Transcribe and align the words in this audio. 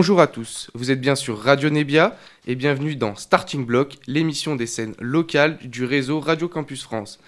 Bonjour 0.00 0.22
à 0.22 0.28
tous, 0.28 0.70
vous 0.72 0.90
êtes 0.90 1.02
bien 1.02 1.14
sur 1.14 1.38
Radio 1.38 1.68
Nebia 1.68 2.16
et 2.46 2.54
bienvenue 2.54 2.96
dans 2.96 3.16
Starting 3.16 3.66
Block, 3.66 3.98
l'émission 4.06 4.56
des 4.56 4.66
scènes 4.66 4.94
locales 4.98 5.58
du 5.62 5.84
réseau 5.84 6.20
Radio 6.20 6.48
Campus 6.48 6.82
France. 6.82 7.20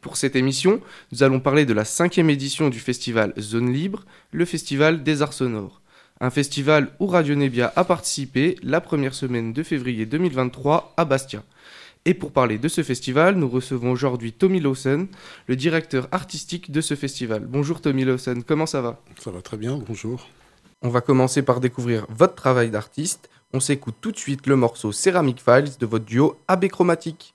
Pour 0.00 0.16
cette 0.16 0.36
émission, 0.36 0.80
nous 1.10 1.24
allons 1.24 1.40
parler 1.40 1.66
de 1.66 1.72
la 1.72 1.84
cinquième 1.84 2.30
édition 2.30 2.68
du 2.68 2.78
festival 2.78 3.32
Zone 3.36 3.72
Libre, 3.72 4.04
le 4.30 4.44
festival 4.44 5.02
des 5.02 5.22
arts 5.22 5.32
sonores. 5.32 5.80
Un 6.20 6.30
festival 6.30 6.92
où 7.00 7.08
Radio 7.08 7.34
Nebia 7.34 7.72
a 7.74 7.82
participé 7.82 8.54
la 8.62 8.80
première 8.80 9.14
semaine 9.14 9.52
de 9.52 9.64
février 9.64 10.06
2023 10.06 10.94
à 10.96 11.04
Bastia. 11.04 11.42
Et 12.04 12.14
pour 12.14 12.30
parler 12.30 12.58
de 12.58 12.68
ce 12.68 12.84
festival, 12.84 13.34
nous 13.34 13.48
recevons 13.48 13.90
aujourd'hui 13.90 14.32
Tommy 14.32 14.60
Lawson, 14.60 15.08
le 15.48 15.56
directeur 15.56 16.06
artistique 16.12 16.70
de 16.70 16.80
ce 16.80 16.94
festival. 16.94 17.44
Bonjour 17.48 17.80
Tommy 17.80 18.04
Lawson, 18.04 18.44
comment 18.46 18.66
ça 18.66 18.82
va? 18.82 19.02
Ça 19.18 19.32
va 19.32 19.42
très 19.42 19.56
bien, 19.56 19.82
bonjour. 19.84 20.28
On 20.82 20.88
va 20.88 21.02
commencer 21.02 21.42
par 21.42 21.60
découvrir 21.60 22.06
votre 22.08 22.34
travail 22.34 22.70
d'artiste. 22.70 23.28
On 23.52 23.60
s'écoute 23.60 23.96
tout 24.00 24.12
de 24.12 24.16
suite 24.16 24.46
le 24.46 24.56
morceau 24.56 24.92
Ceramic 24.92 25.42
Files 25.42 25.76
de 25.78 25.84
votre 25.84 26.06
duo 26.06 26.38
AB 26.48 26.68
Chromatique. 26.68 27.34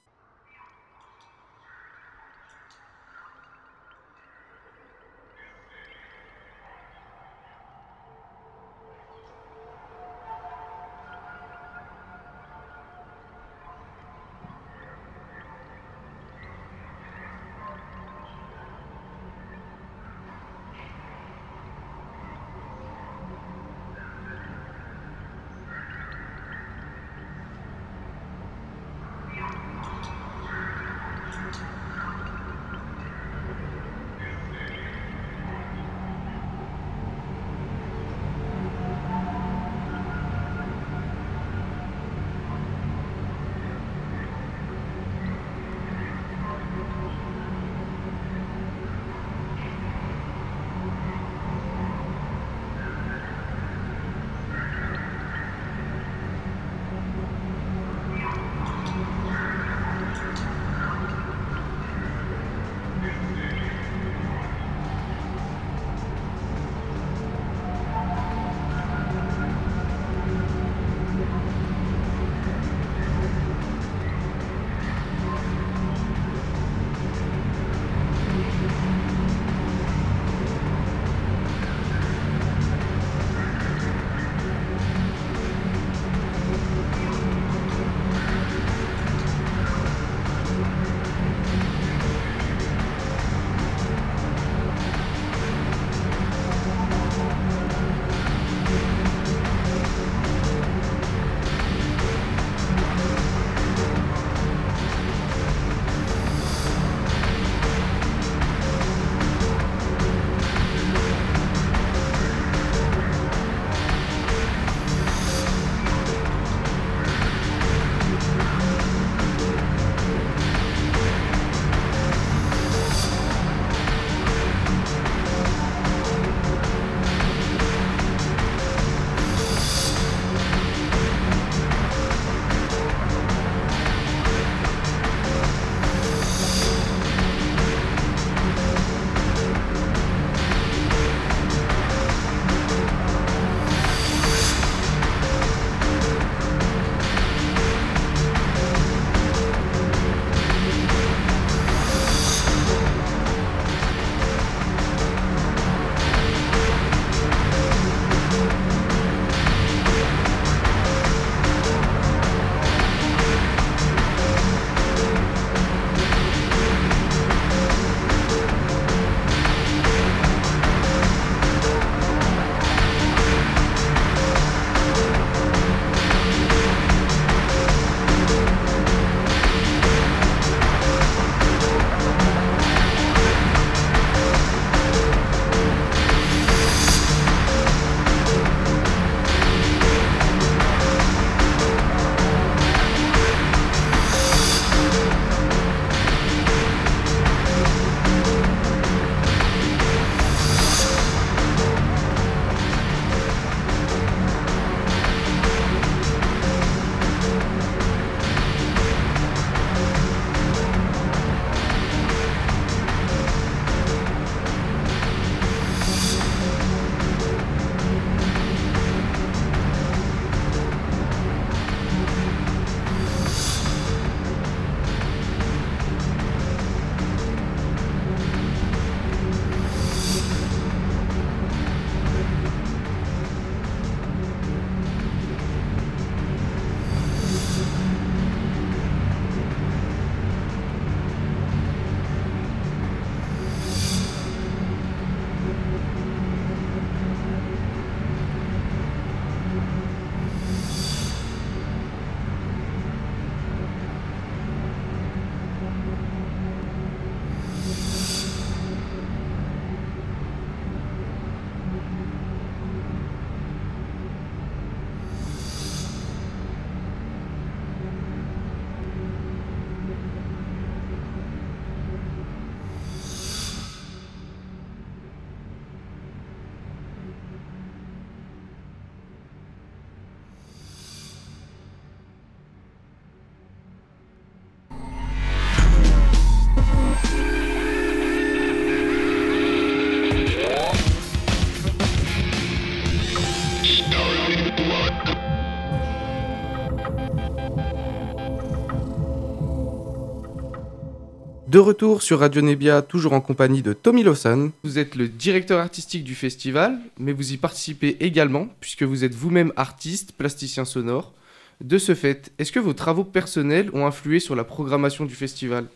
De 301.47 301.59
retour 301.59 302.01
sur 302.01 302.21
Radio 302.21 302.41
Nebia, 302.41 302.81
toujours 302.81 303.13
en 303.13 303.21
compagnie 303.21 303.61
de 303.61 303.73
Tommy 303.73 304.01
Lawson. 304.01 304.51
Vous 304.63 304.79
êtes 304.79 304.95
le 304.95 305.07
directeur 305.07 305.59
artistique 305.59 306.03
du 306.03 306.15
festival, 306.15 306.79
mais 306.97 307.13
vous 307.13 307.33
y 307.33 307.37
participez 307.37 307.97
également, 307.99 308.47
puisque 308.61 308.81
vous 308.81 309.03
êtes 309.03 309.13
vous-même 309.13 309.53
artiste, 309.55 310.13
plasticien 310.13 310.65
sonore. 310.65 311.13
De 311.61 311.77
ce 311.77 311.93
fait, 311.93 312.31
est-ce 312.39 312.51
que 312.51 312.59
vos 312.59 312.73
travaux 312.73 313.03
personnels 313.03 313.69
ont 313.73 313.85
influé 313.85 314.19
sur 314.19 314.35
la 314.35 314.43
programmation 314.43 315.05
du 315.05 315.13
festival? 315.13 315.67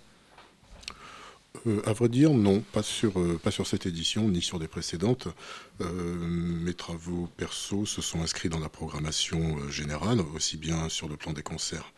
Euh, 1.68 1.82
à 1.86 1.94
vrai 1.94 2.10
dire, 2.10 2.32
non, 2.32 2.64
pas 2.74 2.84
sur, 2.84 3.20
euh, 3.20 3.40
pas 3.42 3.52
sur 3.52 3.68
cette 3.68 3.86
édition 3.86 4.28
ni 4.28 4.42
sur 4.42 4.58
des 4.58 4.68
précédentes. 4.68 5.28
Euh, 5.82 6.16
mes 6.18 6.74
travaux 6.74 7.30
perso 7.38 7.86
se 7.86 8.02
sont 8.02 8.24
inscrits 8.24 8.50
dans 8.50 8.60
la 8.60 8.70
programmation 8.70 9.70
générale, 9.70 10.22
aussi 10.34 10.58
bien 10.58 10.90
sur 10.90 11.08
le 11.08 11.16
plan 11.16 11.32
des 11.32 11.44
concerts 11.44 11.94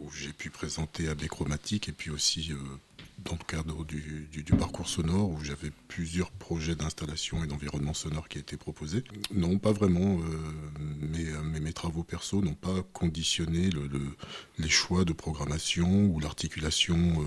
où 0.00 0.10
j'ai 0.10 0.32
pu 0.32 0.50
présenter 0.50 1.08
AB 1.08 1.28
Chromatique 1.28 1.88
et 1.88 1.92
puis 1.92 2.10
aussi 2.10 2.52
dans 3.24 3.32
le 3.32 3.44
cadre 3.46 3.84
du, 3.84 4.28
parcours 4.58 4.88
sonore 4.88 5.30
où 5.30 5.42
j'avais 5.42 5.70
plusieurs 5.88 6.30
projets 6.30 6.74
d'installation 6.74 7.42
et 7.42 7.46
d'environnement 7.46 7.94
sonore 7.94 8.28
qui 8.28 8.38
étaient 8.38 8.56
proposés. 8.56 9.02
Non, 9.32 9.58
pas 9.58 9.72
vraiment. 9.72 10.18
Euh, 10.20 10.52
mais, 11.00 11.60
mes 11.60 11.72
travaux 11.72 12.02
perso 12.02 12.42
n'ont 12.42 12.54
pas 12.54 12.82
conditionné 12.92 13.70
les 14.58 14.68
choix 14.68 15.04
de 15.04 15.12
programmation 15.12 16.06
ou 16.06 16.20
l'articulation 16.20 16.96
euh, 16.96 17.24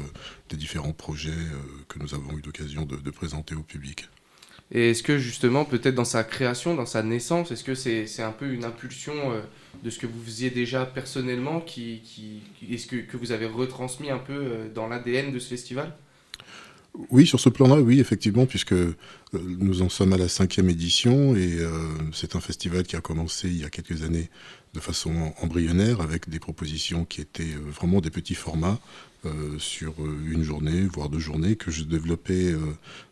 des 0.49 0.57
différents 0.57 0.94
projets 0.94 1.31
euh, 1.31 1.61
que 1.88 1.99
nous 1.99 2.13
avons 2.13 2.38
eu 2.38 2.41
l'occasion 2.41 2.85
de, 2.85 3.09
présenter 3.11 3.55
au 3.55 3.63
public. 3.63 4.07
Et 4.72 4.92
est-ce 4.92 5.04
que 5.04 5.18
justement, 5.18 5.64
peut-être 5.64 5.96
dans 5.96 6.06
sa 6.06 6.24
création, 6.24 6.75
dans 6.75 6.86
sa 6.86 7.02
naissance, 7.04 7.52
est-ce 7.52 7.64
que 7.64 7.74
c'est 7.74 8.22
un 8.22 8.31
peu 8.31 8.52
une 8.52 8.66
impulsion 8.66 9.14
de 9.84 9.90
ce 9.90 10.00
que 10.00 10.08
vous 10.08 10.22
faisiez 10.24 10.50
déjà 10.50 10.86
personnellement 10.86 11.62
qui, 11.62 12.02
qui 12.04 12.42
est-ce 12.74 12.88
que, 12.88 12.98
que, 12.98 13.18
vous 13.18 13.31
avez 13.31 13.46
retransmis 13.46 14.10
un 14.10 14.18
peu 14.18 14.34
euh, 14.34 14.69
dans 14.74 14.88
l'ADN 14.88 15.31
de 15.31 15.40
ce 15.40 15.50
festival? 15.50 15.94
Oui, 17.12 17.28
sur 17.28 17.40
ce 17.40 17.50
plan-là, 17.50 17.75
oui, 17.75 18.00
effectivement, 18.00 18.48
puisque 18.48 18.74
euh, 18.74 18.96
nous 19.34 19.84
en 19.84 19.90
sommes 19.90 20.14
à 20.14 20.18
la 20.18 20.28
cinquième 20.28 20.69
édition 20.69 21.36
et 21.36 21.60
euh, 21.60 21.72
c'est 22.12 22.36
un 22.36 22.40
festival 22.40 22.84
qui 22.84 22.96
a 22.96 23.02
commencé 23.02 23.48
il 23.50 23.58
y 23.60 23.66
a 23.66 23.69
quelques 23.69 24.02
années 24.02 24.30
de 24.74 24.80
façon 24.80 25.34
embryonnaire 25.42 26.02
avec 26.02 26.28
des 26.28 26.40
propositions 26.40 27.06
qui 27.06 27.22
étaient 27.22 27.56
vraiment 27.68 28.02
des 28.02 28.10
petits 28.10 28.36
formats 28.36 28.80
sur 29.58 29.94
une 30.00 30.44
journée, 30.44 30.81
voire 30.81 31.10
deux 31.10 31.19
journées, 31.19 31.56
que 31.56 31.72
je 31.72 31.84
développais 31.84 32.56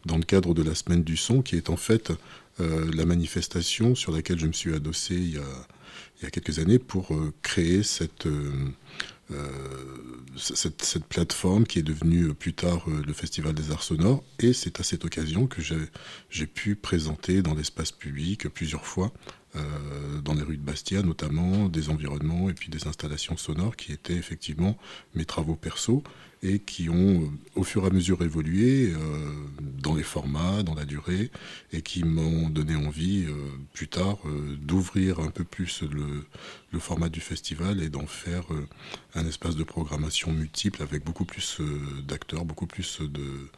dans 0.06 0.18
le 0.18 0.24
cadre 0.24 0.54
de 0.54 0.64
la 0.64 0.76
semaine 0.76 1.04
du 1.04 1.18
son, 1.18 1.42
qui 1.42 1.56
est 1.58 1.70
en 1.70 1.78
fait 1.78 2.14
la 2.60 3.06
manifestation 3.06 3.96
sur 3.96 4.12
laquelle 4.12 4.40
je 4.40 4.48
me 4.48 4.54
suis 4.54 4.74
adossé 4.74 5.16
il 5.16 5.36
y 5.36 5.38
a 5.38 5.68
il 6.20 6.24
y 6.24 6.28
a 6.28 6.32
quelques 6.32 6.60
années 6.60 6.80
pour 6.80 7.14
euh, 7.14 7.34
créer 7.42 7.84
cette, 7.84 8.26
euh, 8.26 8.70
euh, 9.32 9.50
cette, 10.38 10.84
cette, 10.84 11.06
plateforme 11.06 11.66
qui 11.66 11.80
est 11.80 11.84
devenue 11.84 12.34
plus 12.34 12.54
tard 12.54 12.86
le 12.88 13.14
Festival 13.14 13.54
des 13.54 13.72
Arts 13.72 13.84
Sonores. 13.84 14.24
Et 14.40 14.54
c'est 14.54 14.80
à 14.80 14.84
cette 14.84 15.06
occasion 15.06 15.48
que 15.48 15.62
j'ai 16.30 16.48
pu 16.48 16.76
présenter 16.76 17.42
dans 17.42 17.54
l'espace 17.54 17.92
public 17.92 18.48
plusieurs 18.50 18.86
fois, 18.86 19.12
dans 20.24 20.34
les 20.34 20.42
rues 20.42 20.58
de 20.58 20.62
Bastia 20.64 21.02
notamment, 21.02 21.70
des 21.70 21.90
environnements 21.90 22.50
et 22.50 22.54
puis 22.54 22.70
des 22.70 22.88
installations 22.88 23.38
sonores 23.38 23.76
qui 23.76 23.92
étaient 23.92 24.14
effectivement 24.14 24.78
mes 25.14 25.26
travaux 25.26 25.56
perso 25.56 26.04
et 26.46 26.60
qui 26.60 26.90
ont 26.90 27.24
euh, 27.24 27.28
au 27.56 27.64
fur 27.64 27.84
et 27.84 27.88
à 27.88 27.90
mesure 27.90 28.22
évolué 28.22 28.94
euh, 28.94 29.00
dans 29.60 29.96
les 29.96 30.04
formats, 30.04 30.64
dans 30.64 30.76
la 30.76 30.86
durée, 30.86 31.32
et 31.72 31.82
qui 31.82 32.04
m'ont 32.04 32.50
donné 32.50 32.76
envie 32.76 33.26
euh, 33.28 33.34
plus 33.74 33.88
tard 33.88 34.18
d'ouvrir 34.60 35.20
un 35.20 35.30
peu 35.30 35.44
plus 35.44 35.82
le, 35.84 36.26
format 36.80 37.08
du 37.08 37.22
festival 37.22 37.82
et 37.82 37.90
d'en 37.90 38.06
faire 38.06 38.44
un 39.14 39.26
espace 39.26 39.56
de 39.56 39.64
programmation 39.64 40.34
multiple 40.34 40.84
avec 40.84 41.06
beaucoup 41.06 41.24
plus 41.24 41.62
d'acteurs, 42.06 42.44
beaucoup 42.44 42.68
plus 42.68 43.00
de, 43.00 43.50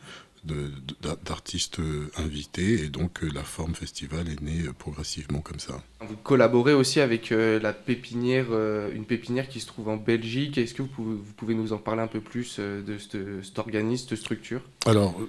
d'artistes 1.24 1.80
invités 2.18 2.84
et 2.84 2.90
donc 2.90 3.24
euh, 3.24 3.30
la 3.34 3.44
forme 3.44 3.76
festival 3.76 4.30
est 4.30 4.42
née 4.42 4.64
euh, 4.64 4.74
progressivement 4.74 5.40
comme 5.40 5.60
ça. 5.60 5.82
Vous 6.02 6.16
collaborez 6.16 6.74
aussi 6.74 7.00
avec 7.00 7.32
euh, 7.32 7.60
la 7.60 7.74
pépinière, 7.74 8.48
une 8.94 9.06
pépinière 9.06 9.48
qui 9.48 9.60
se 9.60 9.68
trouve 9.68 9.90
en 9.90 9.98
Belgique. 9.98 10.58
Est-ce 10.58 10.74
que 10.74 10.82
vous 10.82 10.88
pouvez, 10.88 11.16
vous 11.16 11.34
pouvez, 11.36 11.56
nous 11.56 11.74
en 11.74 11.78
parler 11.78 12.02
un 12.02 12.08
peu 12.08 12.22
plus 12.22 12.60
de 12.60 12.98
cet 12.98 13.60
organisme, 13.60 14.08
cette 14.10 14.20
structure? 14.20 14.62
Alors 14.86 15.20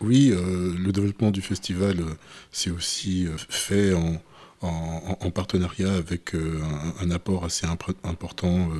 oui, 0.00 0.32
le 0.34 0.90
développement 0.92 1.30
du 1.30 1.42
festival 1.42 1.96
c'est 2.50 2.70
aussi 2.70 3.26
fait 3.48 3.92
en, 3.94 4.20
en, 4.62 5.30
partenariat 5.30 5.92
avec 5.92 6.34
un, 6.34 7.10
apport 7.10 7.44
assez 7.44 7.66
important, 7.66 8.70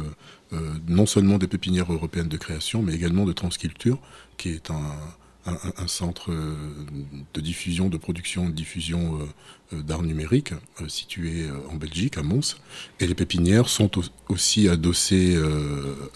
non 0.88 1.06
seulement 1.06 1.38
des 1.38 1.46
pépinières 1.46 1.92
européennes 1.92 2.28
de 2.28 2.38
création, 2.38 2.82
mais 2.82 2.94
également 2.94 3.24
de 3.24 3.32
Transculture, 3.32 3.98
qui 4.36 4.50
est 4.50 4.70
un, 4.70 4.96
un, 5.46 5.86
centre 5.86 6.32
euh, 6.32 6.54
de 7.34 7.40
diffusion, 7.40 7.88
de 7.88 7.96
production, 7.96 8.46
de 8.46 8.54
diffusion 8.54 9.20
euh, 9.20 9.76
euh, 9.76 9.82
d'art 9.82 10.02
numérique 10.02 10.52
situé 10.88 11.46
en 11.70 11.76
Belgique, 11.76 12.18
à 12.18 12.22
Mons. 12.22 12.56
Et 13.00 13.06
les 13.06 13.14
pépinières 13.14 13.68
sont 13.68 13.90
aussi 14.28 14.68
adossées 14.68 15.36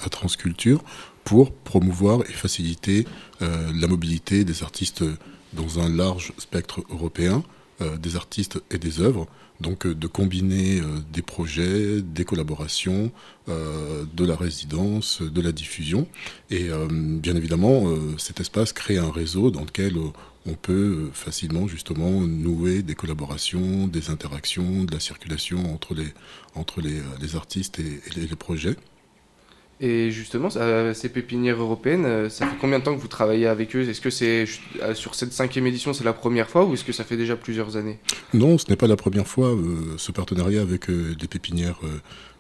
à 0.05 0.09
Transculture 0.09 0.83
pour 1.25 1.53
promouvoir 1.53 2.21
et 2.29 2.33
faciliter 2.33 3.07
la 3.41 3.87
mobilité 3.87 4.45
des 4.45 4.63
artistes 4.63 5.05
dans 5.53 5.81
un 5.81 5.89
large 5.89 6.33
spectre 6.39 6.83
européen, 6.91 7.43
des 7.81 8.17
artistes 8.17 8.63
et 8.71 8.79
des 8.79 9.01
œuvres 9.01 9.27
donc 9.61 9.87
euh, 9.87 9.95
de 9.95 10.07
combiner 10.07 10.81
euh, 10.81 10.85
des 11.13 11.23
projets, 11.23 12.01
des 12.01 12.25
collaborations, 12.25 13.13
euh, 13.49 14.05
de 14.13 14.25
la 14.25 14.37
résidence, 14.37 15.23
de 15.23 15.41
la 15.41 15.53
diffusion. 15.53 16.07
Et 16.51 16.69
bien 16.91 17.37
évidemment, 17.37 17.87
cet 18.19 18.41
espace 18.41 18.73
crée 18.73 18.99
un 18.99 19.11
réseau 19.11 19.51
dans 19.51 19.63
lequel 19.63 19.95
on 20.47 20.55
peut 20.55 21.11
facilement 21.13 21.69
justement 21.69 22.11
nouer 22.21 22.83
des 22.83 22.95
collaborations, 22.95 23.87
des 23.87 24.11
interactions, 24.11 24.85
de 24.85 24.93
la 24.93 25.01
circulation 25.01 25.73
entre 25.73 25.95
les, 25.95 26.09
entre 26.55 26.81
les, 26.81 27.37
artistes 27.37 27.79
et, 27.79 28.01
les 28.17 28.37
projets. 28.37 28.77
Et 29.83 30.11
justement, 30.11 30.51
ces 30.51 31.09
pépinières 31.09 31.59
européennes, 31.59 32.05
euh, 32.05 32.29
ça 32.29 32.47
fait 32.47 32.57
combien 32.61 32.81
de 32.81 32.85
temps 32.85 32.95
que 32.95 33.01
vous 33.01 33.09
travaillez 33.09 33.47
avec 33.47 33.75
eux? 33.75 33.89
Est-ce 33.89 34.03
que 34.03 34.11
c'est 34.11 34.45
euh, 34.83 34.95
sur 34.95 35.15
cette 35.15 35.33
cinquième 35.33 35.67
édition, 35.67 35.95
c'est 35.95 36.05
la 36.05 36.13
première 36.13 36.51
fois 36.51 36.67
ou 36.67 36.75
est-ce 36.75 36.85
que 36.85 36.93
ça 36.93 37.03
fait 37.03 37.17
déjà 37.17 37.35
plusieurs 37.35 37.79
années? 37.79 37.99
Non, 38.35 38.59
ce 38.59 38.69
n'est 38.69 38.77
pas 38.77 38.87
la 38.87 38.97
première 38.97 39.27
fois. 39.27 39.49
Euh, 39.49 39.95
ce 39.97 40.13
partenariat 40.13 40.61
avec 40.61 40.89
les 40.89 41.29
pépinières 41.29 41.81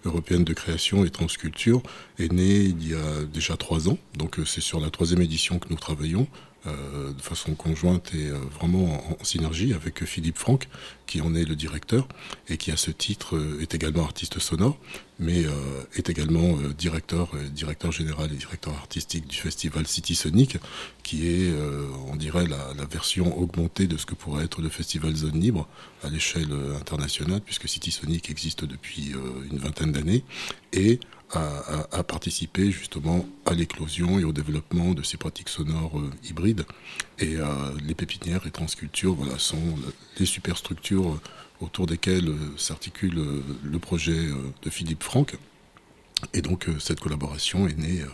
européennes 0.05 0.45
de 0.45 0.53
création 0.53 1.05
et 1.05 1.11
transculture 1.11 1.83
est 2.19 2.31
né 2.31 2.57
il 2.57 2.91
y 2.91 2.95
a 2.95 3.25
déjà 3.33 3.57
trois 3.57 3.89
ans. 3.89 3.99
Donc 4.19 4.37
c'est 4.45 4.61
sur 4.61 4.79
la 4.79 4.91
troisième 4.91 5.23
édition 5.23 5.59
que 5.59 5.69
nous 5.71 5.77
travaillons. 5.77 6.27
Euh, 6.67 7.14
de 7.14 7.23
façon 7.23 7.55
conjointe 7.55 8.12
et 8.12 8.26
euh, 8.26 8.37
vraiment 8.59 9.02
en, 9.19 9.25
synergie 9.25 9.73
avec 9.73 10.05
Philippe 10.05 10.37
Franck, 10.37 10.69
qui 11.07 11.23
en 11.23 11.35
est 11.35 11.47
le 11.47 11.57
directeur 11.57 12.07
et 12.50 12.59
qui 12.59 12.71
à 12.71 12.76
ce 12.76 12.90
titre 12.90 13.35
euh, 13.37 13.62
est 13.62 13.75
également 13.75 14.02
artiste 14.02 14.38
sonore, 14.40 14.76
mais 15.19 15.45
est 15.97 16.09
également 16.09 16.57
directeur, 16.79 17.33
directeur 17.52 17.93
général 17.93 18.33
et 18.33 18.37
directeur 18.37 18.73
artistique 18.75 19.26
du 19.26 19.37
festival 19.37 19.87
City 19.87 20.14
Sonic, 20.14 20.57
qui 21.02 21.29
est, 21.29 21.52
on 22.09 22.17
dirait, 22.17 22.47
la, 22.47 22.73
la, 22.75 22.87
version 22.87 23.38
augmentée 23.38 23.87
de 23.87 23.99
ce 23.99 24.07
que 24.07 24.14
pourrait 24.14 24.45
être 24.45 24.62
le 24.62 24.71
festival 24.71 25.14
Zone 25.14 25.38
Libre 25.38 25.69
à 26.02 26.09
l'échelle 26.09 26.49
internationale, 26.81 27.43
puisque 27.43 27.69
City 27.69 27.90
Sonic 27.90 28.31
existe 28.31 28.64
depuis 28.64 29.12
une 29.50 29.59
vingtaine 29.59 29.93
d'années. 29.93 30.25
Et 30.73 31.00
à, 31.33 32.03
participer 32.03 32.71
justement 32.71 33.27
à 33.47 33.55
l'éclosion 33.55 34.19
et 34.19 34.25
au 34.25 34.33
développement 34.33 34.95
de 34.95 35.03
ces 35.03 35.17
pratiques 35.17 35.49
sonores 35.49 35.99
euh, 35.99 36.11
hybrides. 36.29 36.65
Et 37.19 37.37
euh, 37.37 37.47
les 37.87 37.95
pépinières 37.95 38.47
et 38.47 38.51
transcultures 38.51 39.17
sont 39.39 39.77
les 40.19 40.27
superstructures 40.27 41.21
autour 41.61 41.87
desquelles 41.87 42.29
euh, 42.29 42.57
s'articule 42.57 43.43
le 43.63 43.79
projet 43.79 44.29
de 44.63 44.71
Philippe 44.71 45.03
Franck. 45.03 45.37
Et 46.35 46.43
donc 46.43 46.67
cette 46.79 47.01
collaboration 47.01 47.67
est 47.67 47.79
née 47.79 48.05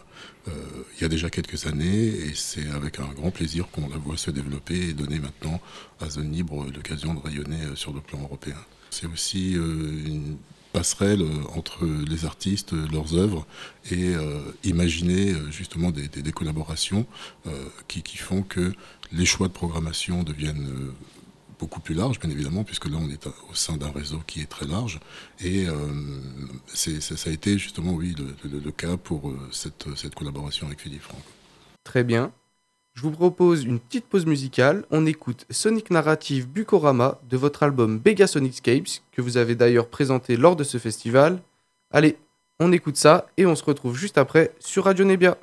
il 0.46 1.02
y 1.02 1.04
a 1.04 1.08
déjà 1.08 1.28
quelques 1.28 1.66
années 1.66 2.06
et 2.06 2.32
c'est 2.36 2.68
avec 2.70 3.00
un 3.00 3.08
grand 3.08 3.32
plaisir 3.32 3.68
qu'on 3.72 3.88
la 3.88 3.96
voit 3.96 4.16
se 4.16 4.30
développer 4.30 4.90
et 4.90 4.92
donner 4.92 5.18
maintenant 5.18 5.60
à 6.00 6.08
Zone 6.08 6.30
Libre 6.30 6.66
l'occasion 6.72 7.14
de 7.14 7.18
rayonner 7.18 7.58
sur 7.74 7.92
le 7.92 8.00
plan 8.00 8.20
européen. 8.20 8.54
C'est 8.90 9.08
aussi 9.08 9.54
une 9.54 10.36
passerelle 10.76 11.22
euh, 11.22 11.58
entre 11.58 11.86
les 11.86 12.26
artistes, 12.26 12.74
leurs 12.92 13.14
œuvres, 13.14 13.46
et 13.90 14.14
euh, 14.14 14.42
imaginer 14.62 15.32
euh, 15.32 15.50
justement 15.50 15.90
des, 15.90 16.32
collaborations 16.32 17.06
qui, 17.88 18.18
font 18.18 18.42
que 18.42 18.74
les 19.10 19.24
choix 19.24 19.48
de 19.48 19.52
programmation 19.54 20.22
deviennent 20.22 20.92
beaucoup 21.58 21.80
plus 21.80 21.94
larges, 21.94 22.20
bien 22.20 22.28
évidemment, 22.28 22.62
puisque 22.62 22.86
là 22.86 22.98
on 23.00 23.08
est 23.08 23.26
au 23.26 23.54
sein 23.54 23.78
d'un 23.78 23.90
réseau 23.90 24.20
qui 24.26 24.42
est 24.42 24.50
très 24.56 24.66
large. 24.66 25.00
Et 25.40 25.66
ça 26.74 27.30
a 27.30 27.32
été 27.32 27.56
justement, 27.58 27.92
oui, 27.92 28.14
le, 28.44 28.70
cas 28.72 28.96
pour 28.98 29.32
cette 29.52 30.14
collaboration 30.14 30.66
avec 30.66 30.80
Philippe 30.80 31.02
Franck. 31.02 31.22
Très 31.84 32.04
bien. 32.04 32.32
Je 32.96 33.02
vous 33.02 33.10
propose 33.10 33.64
une 33.64 33.78
petite 33.78 34.06
pause 34.06 34.24
musicale. 34.24 34.86
On 34.90 35.04
écoute 35.04 35.44
Sonic 35.50 35.90
Narrative 35.90 36.48
Bukorama 36.48 37.20
de 37.28 37.36
votre 37.36 37.62
album 37.62 37.98
Bega 37.98 38.26
Scapes, 38.26 39.02
que 39.12 39.20
vous 39.20 39.36
avez 39.36 39.54
d'ailleurs 39.54 39.88
présenté 39.88 40.38
lors 40.38 40.56
de 40.56 40.64
ce 40.64 40.78
festival. 40.78 41.42
Allez, 41.90 42.16
on 42.58 42.72
écoute 42.72 42.96
ça 42.96 43.26
et 43.36 43.44
on 43.44 43.54
se 43.54 43.64
retrouve 43.64 43.98
juste 43.98 44.16
après 44.16 44.54
sur 44.60 44.84
Radio 44.84 45.04
Nebia. 45.04 45.36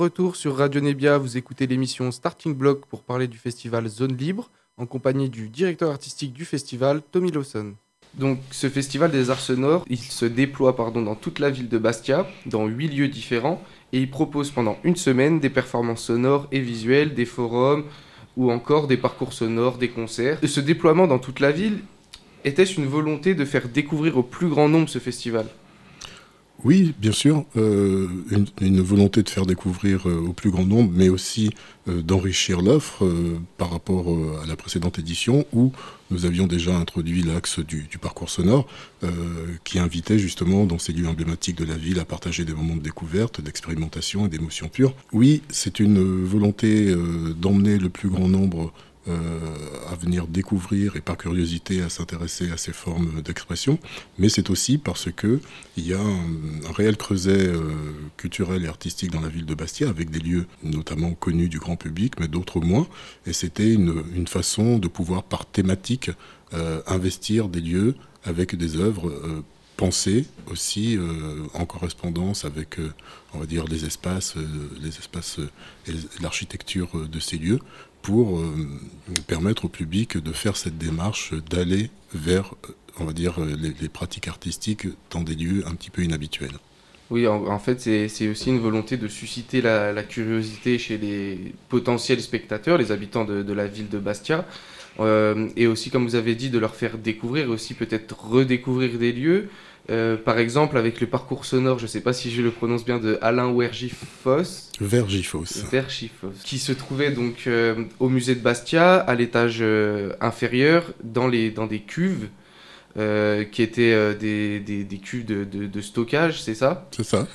Retour 0.00 0.34
sur 0.34 0.56
Radio 0.56 0.80
Nebia, 0.80 1.18
vous 1.18 1.36
écoutez 1.36 1.66
l'émission 1.66 2.10
Starting 2.10 2.54
Block 2.54 2.86
pour 2.86 3.02
parler 3.02 3.28
du 3.28 3.36
festival 3.36 3.86
Zone 3.86 4.16
Libre, 4.16 4.48
en 4.78 4.86
compagnie 4.86 5.28
du 5.28 5.50
directeur 5.50 5.90
artistique 5.90 6.32
du 6.32 6.46
festival, 6.46 7.02
Tommy 7.12 7.30
Lawson. 7.30 7.74
Donc 8.14 8.38
ce 8.50 8.70
festival 8.70 9.10
des 9.10 9.28
arts 9.28 9.40
sonores, 9.40 9.84
il 9.90 9.98
se 9.98 10.24
déploie 10.24 10.74
pardon, 10.74 11.02
dans 11.02 11.16
toute 11.16 11.38
la 11.38 11.50
ville 11.50 11.68
de 11.68 11.76
Bastia, 11.76 12.26
dans 12.46 12.66
huit 12.66 12.88
lieux 12.88 13.08
différents, 13.08 13.62
et 13.92 14.00
il 14.00 14.10
propose 14.10 14.50
pendant 14.50 14.78
une 14.84 14.96
semaine 14.96 15.38
des 15.38 15.50
performances 15.50 16.04
sonores 16.04 16.48
et 16.50 16.60
visuelles, 16.60 17.12
des 17.12 17.26
forums, 17.26 17.84
ou 18.38 18.50
encore 18.50 18.86
des 18.86 18.96
parcours 18.96 19.34
sonores, 19.34 19.76
des 19.76 19.90
concerts. 19.90 20.38
Ce 20.42 20.60
déploiement 20.60 21.08
dans 21.08 21.18
toute 21.18 21.40
la 21.40 21.52
ville, 21.52 21.80
était-ce 22.46 22.80
une 22.80 22.86
volonté 22.86 23.34
de 23.34 23.44
faire 23.44 23.68
découvrir 23.68 24.16
au 24.16 24.22
plus 24.22 24.48
grand 24.48 24.70
nombre 24.70 24.88
ce 24.88 24.98
festival 24.98 25.46
oui, 26.64 26.94
bien 26.98 27.12
sûr, 27.12 27.44
euh, 27.56 28.08
une, 28.60 28.80
volonté 28.80 29.22
de 29.22 29.28
faire 29.28 29.46
découvrir 29.46 30.08
euh, 30.08 30.18
au 30.28 30.32
plus 30.32 30.50
grand 30.50 30.64
nombre, 30.64 30.90
mais 30.94 31.08
aussi 31.08 31.50
euh, 31.88 32.02
d'enrichir 32.02 32.60
l'offre 32.60 33.08
par 33.56 33.70
rapport 33.70 34.06
à 34.42 34.46
la 34.46 34.56
précédente 34.56 34.98
édition 34.98 35.46
où 35.52 35.72
nous 36.10 36.26
avions 36.26 36.46
déjà 36.46 36.76
introduit 36.76 37.22
l'axe 37.22 37.60
du, 37.60 37.86
parcours 38.00 38.30
sonore 38.30 38.66
qui 39.64 39.78
invitait 39.78 40.18
justement 40.18 40.66
dans 40.66 40.78
ces 40.78 40.92
lieux 40.92 41.06
emblématiques 41.06 41.56
de 41.56 41.64
la 41.64 41.76
ville 41.76 42.00
à 42.00 42.04
partager 42.04 42.44
des 42.44 42.52
moments 42.52 42.76
de 42.76 42.82
découverte, 42.82 43.40
d'expérimentation 43.40 44.26
et 44.26 44.28
d'émotion 44.28 44.68
pure. 44.68 44.92
Oui, 45.12 45.42
c'est 45.50 45.78
une 45.78 46.24
volonté 46.24 46.94
d'emmener 47.36 47.78
le 47.78 47.90
plus 47.90 48.08
grand 48.08 48.28
nombre 48.28 48.72
à 49.06 49.94
venir 49.94 50.26
découvrir 50.26 50.96
et 50.96 51.00
par 51.00 51.16
curiosité 51.16 51.82
à 51.82 51.88
s'intéresser 51.88 52.50
à 52.50 52.56
ces 52.56 52.72
formes 52.72 53.22
d'expression, 53.22 53.78
mais 54.18 54.28
c'est 54.28 54.50
aussi 54.50 54.78
parce 54.78 55.10
que 55.10 55.40
il 55.76 55.86
y 55.86 55.94
a 55.94 56.00
un, 56.00 56.72
réel 56.72 56.96
creuset 56.96 57.48
euh, 57.48 57.72
culturel 58.16 58.64
et 58.64 58.68
artistique 58.68 59.10
dans 59.10 59.20
la 59.20 59.28
ville 59.28 59.46
de 59.46 59.54
Bastia, 59.54 59.88
avec 59.88 60.10
des 60.10 60.20
lieux 60.20 60.46
notamment 60.62 61.12
connus 61.12 61.48
du 61.48 61.58
grand 61.58 61.76
public, 61.76 62.14
mais 62.20 62.28
d'autres 62.28 62.60
moins, 62.60 62.86
et 63.26 63.32
c'était 63.32 63.72
une, 63.72 64.02
une, 64.14 64.26
façon 64.26 64.78
de 64.78 64.88
pouvoir 64.88 65.22
par 65.22 65.46
thématique 65.46 66.10
euh, 66.52 66.82
investir 66.86 67.48
des 67.48 67.60
lieux 67.60 67.94
avec 68.24 68.54
des 68.54 68.76
œuvres 68.76 69.10
pensées 69.80 70.26
aussi 70.50 70.98
en 71.54 71.64
correspondance 71.64 72.44
avec, 72.44 72.76
on 73.32 73.38
va 73.38 73.46
dire, 73.46 73.64
les 73.64 73.86
espaces, 73.86 74.34
les 74.82 74.98
espaces 74.98 75.38
et 75.88 75.92
l'architecture 76.20 77.08
de 77.08 77.18
ces 77.18 77.38
lieux, 77.38 77.60
pour 78.02 78.38
euh, 78.38 78.54
permettre 79.26 79.66
au 79.66 79.68
public 79.68 80.16
de 80.16 80.32
faire 80.32 80.56
cette 80.56 80.78
démarche, 80.78 81.34
d'aller 81.50 81.90
vers, 82.14 82.54
on 82.98 83.04
va 83.04 83.12
dire, 83.12 83.36
les, 83.40 83.88
pratiques 83.88 84.28
artistiques 84.28 84.86
dans 85.10 85.22
des 85.22 85.34
lieux 85.34 85.64
un 85.66 85.74
petit 85.74 85.90
peu 85.90 86.02
inhabituels. 86.02 86.58
Oui, 87.10 87.26
en, 87.26 87.58
fait, 87.58 87.80
c'est 87.80 88.28
aussi 88.28 88.50
une 88.50 88.60
volonté 88.60 88.96
de 88.96 89.08
susciter 89.08 89.60
la, 89.60 90.02
curiosité 90.04 90.78
chez 90.78 90.96
les 90.96 91.54
potentiels 91.68 92.20
spectateurs, 92.20 92.78
les 92.78 92.92
habitants 92.92 93.24
de, 93.24 93.52
la 93.52 93.66
ville 93.66 93.88
de 93.88 93.98
Bastia, 93.98 94.46
euh, 95.00 95.48
et 95.56 95.66
aussi, 95.66 95.90
comme 95.90 96.04
vous 96.04 96.14
avez 96.14 96.36
dit, 96.36 96.50
de 96.50 96.58
leur 96.58 96.76
faire 96.76 96.98
découvrir, 96.98 97.50
aussi 97.50 97.74
peut-être 97.74 98.16
redécouvrir 98.16 98.96
des 98.96 99.12
lieux, 99.12 99.48
euh, 99.90 100.16
par 100.16 100.38
exemple, 100.38 100.78
avec 100.78 101.00
le 101.00 101.08
parcours 101.08 101.44
sonore, 101.44 101.78
je 101.78 101.84
ne 101.84 101.88
sais 101.88 102.00
pas 102.00 102.12
si 102.12 102.30
je 102.30 102.42
le 102.42 102.50
prononce 102.50 102.84
bien, 102.84 102.98
de 102.98 103.18
Alain 103.22 103.52
Vergifos. 103.52 104.68
Vergifos. 104.80 105.64
Vergifos. 105.70 106.32
Qui 106.44 106.58
se 106.58 106.70
trouvait 106.70 107.10
donc 107.10 107.44
euh, 107.46 107.84
au 107.98 108.08
musée 108.08 108.36
de 108.36 108.40
Bastia, 108.40 108.96
à 108.96 109.14
l'étage 109.16 109.58
euh, 109.60 110.12
inférieur, 110.20 110.92
dans, 111.02 111.26
les, 111.26 111.50
dans 111.50 111.66
des 111.66 111.80
cuves, 111.80 112.28
qui 112.94 113.62
étaient 113.62 114.14
des, 114.16 114.60
des, 114.60 114.84
des, 114.84 114.98
cuves 114.98 115.24
de, 115.24 115.44
de, 115.44 115.80
stockage, 115.80 116.42
c'est 116.42 116.56
ça? 116.56 116.88
C'est 116.90 117.04
ça. 117.04 117.26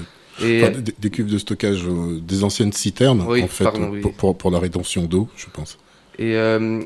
Et... 0.43 0.61
des, 0.99 1.09
cuves 1.09 1.31
de 1.31 1.37
stockage, 1.37 1.85
des 2.21 2.43
anciennes 2.43 2.73
citernes, 2.73 3.21
en 3.21 3.47
fait, 3.47 3.65
pour, 4.17 4.37
pour, 4.37 4.51
la 4.51 4.59
rétention 4.59 5.05
d'eau, 5.05 5.27
je 5.35 5.47
pense. 5.51 5.77
Et, 6.19 6.35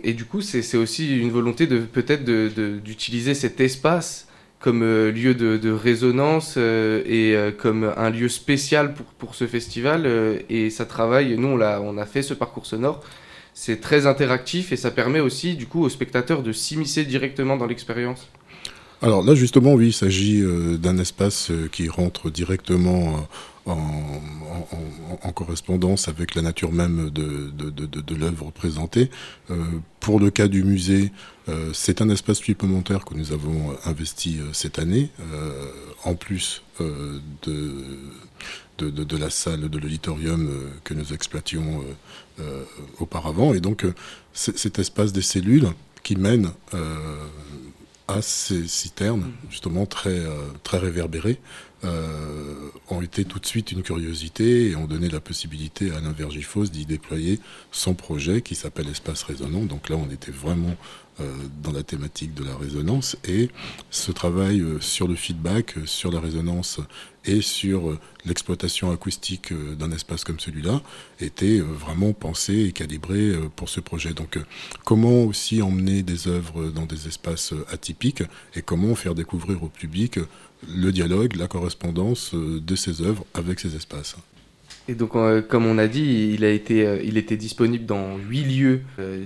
et, 0.03 0.13
du 0.13 0.25
coup, 0.25 0.41
c'est 0.41 0.77
aussi 0.77 1.17
une 1.19 1.31
volonté 1.31 1.67
de 1.67 1.79
peut-être 1.79 2.23
d'utiliser 2.23 3.33
cet 3.33 3.59
espace 3.59 4.28
comme 4.59 4.83
euh, 4.83 5.11
lieu 5.11 5.33
de, 5.35 5.71
résonance 5.71 6.55
euh, 6.57 7.01
et 7.05 7.35
euh, 7.35 7.51
comme 7.51 7.91
un 7.95 8.09
lieu 8.09 8.27
spécial 8.27 8.93
pour, 8.93 9.05
pour 9.05 9.35
ce 9.35 9.47
festival. 9.47 10.07
et 10.49 10.69
ça 10.69 10.85
travaille, 10.85 11.37
nous 11.37 11.47
on 11.47 11.59
on 11.61 11.97
a 11.97 12.05
fait 12.05 12.21
ce 12.21 12.33
parcours 12.33 12.65
sonore. 12.65 13.01
C'est 13.53 13.81
très 13.81 14.05
interactif 14.05 14.71
et 14.71 14.77
ça 14.77 14.91
permet 14.91 15.19
aussi 15.19 15.55
du 15.55 15.65
coup 15.65 15.83
aux 15.83 15.89
spectateurs 15.89 16.43
de 16.43 16.51
s'immiscer 16.51 17.03
directement 17.03 17.57
dans 17.57 17.65
l'expérience. 17.65 18.27
Alors 19.01 19.23
là 19.23 19.33
justement 19.33 19.73
oui, 19.73 19.87
il 19.87 19.93
s'agit 19.93 20.43
d'un 20.77 20.97
espace 20.97 21.51
qui 21.71 21.89
rentre 21.89 22.29
directement 22.29 23.27
en, 23.71 25.31
correspondance 25.31 26.07
avec 26.07 26.35
la 26.35 26.41
nature 26.41 26.71
même 26.71 27.09
de, 27.09 28.15
l'œuvre 28.15 28.51
présentée. 28.51 29.09
Euh, 29.49 29.63
pour 29.99 30.19
le 30.19 30.31
cas 30.31 30.47
du 30.47 30.63
musée, 30.63 31.11
euh, 31.47 31.71
c'est 31.73 32.01
un 32.01 32.09
espace 32.09 32.39
supplémentaire 32.39 33.05
que 33.05 33.13
nous 33.13 33.31
avons 33.31 33.75
investi 33.85 34.39
euh, 34.39 34.51
cette 34.53 34.79
année, 34.79 35.09
en 36.03 36.15
plus 36.15 36.63
de, 36.79 37.21
de, 38.79 39.17
la 39.17 39.29
salle 39.29 39.69
de 39.69 39.77
l'auditorium 39.77 40.49
que 40.83 40.93
nous 40.93 41.13
exploitions 41.13 41.83
auparavant. 42.99 43.53
Et 43.53 43.59
donc 43.59 43.85
cet 44.33 44.79
espace 44.79 45.11
des 45.11 45.21
cellules 45.21 45.67
qui 46.03 46.15
mène 46.15 46.51
à 48.07 48.21
ces 48.21 48.67
citernes, 48.67 49.31
justement 49.49 49.85
très, 49.85 50.21
très 50.63 50.77
réverbérées, 50.77 51.39
euh, 51.85 52.69
ont 52.89 53.01
été 53.01 53.23
tout 53.23 53.39
de 53.39 53.45
suite 53.45 53.71
une 53.71 53.83
curiosité 53.83 54.71
et 54.71 54.75
ont 54.75 54.87
donné 54.87 55.07
la 55.07 55.21
possibilité 55.21 55.91
à 55.91 55.97
Alain 55.97 56.11
Vergifos 56.11 56.65
d'y 56.65 56.85
déployer 56.85 57.39
son 57.71 57.93
projet 57.93 58.41
qui 58.41 58.55
s'appelle 58.55 58.89
Espace 58.89 59.23
Résonant. 59.23 59.63
Donc 59.63 59.89
là, 59.89 59.95
on 59.95 60.09
était 60.09 60.31
vraiment 60.31 60.75
euh, 61.21 61.31
dans 61.63 61.71
la 61.71 61.83
thématique 61.83 62.33
de 62.33 62.43
la 62.43 62.55
résonance 62.57 63.15
et 63.25 63.49
ce 63.91 64.11
travail 64.11 64.59
euh, 64.59 64.81
sur 64.81 65.07
le 65.07 65.15
feedback, 65.15 65.75
sur 65.85 66.11
la 66.11 66.19
résonance 66.19 66.81
et 67.25 67.41
sur 67.41 67.97
l'exploitation 68.25 68.91
acoustique 68.91 69.53
d'un 69.53 69.91
espace 69.91 70.23
comme 70.23 70.39
celui-là 70.39 70.81
était 71.19 71.59
vraiment 71.59 72.13
pensé 72.13 72.59
et 72.59 72.71
calibré 72.71 73.33
pour 73.57 73.67
ce 73.67 73.81
projet. 73.81 74.13
Donc 74.13 74.39
comment 74.85 75.23
aussi 75.23 75.61
emmener 75.61 76.01
des 76.01 76.29
œuvres 76.29 76.69
dans 76.69 76.85
des 76.85 77.07
espaces 77.07 77.53
atypiques 77.69 78.23
et 78.55 78.61
comment 78.61 78.95
faire 78.95 79.15
découvrir 79.15 79.61
au 79.63 79.67
public 79.67 80.17
le 80.67 80.91
dialogue, 80.91 81.35
la 81.35 81.47
correspondance 81.47 82.33
euh, 82.33 82.59
de 82.59 82.75
ces 82.75 83.01
œuvres 83.01 83.25
avec 83.33 83.59
ces 83.59 83.75
espaces. 83.75 84.15
Et 84.87 84.95
donc, 84.95 85.15
euh, 85.15 85.41
comme 85.41 85.65
on 85.65 85.77
a 85.77 85.87
dit, 85.87 86.31
il, 86.33 86.43
a 86.43 86.49
été, 86.49 86.85
euh, 86.85 87.01
il 87.03 87.17
était 87.17 87.37
disponible 87.37 87.85
dans 87.85 88.17
huit 88.17 88.43
lieux 88.43 88.81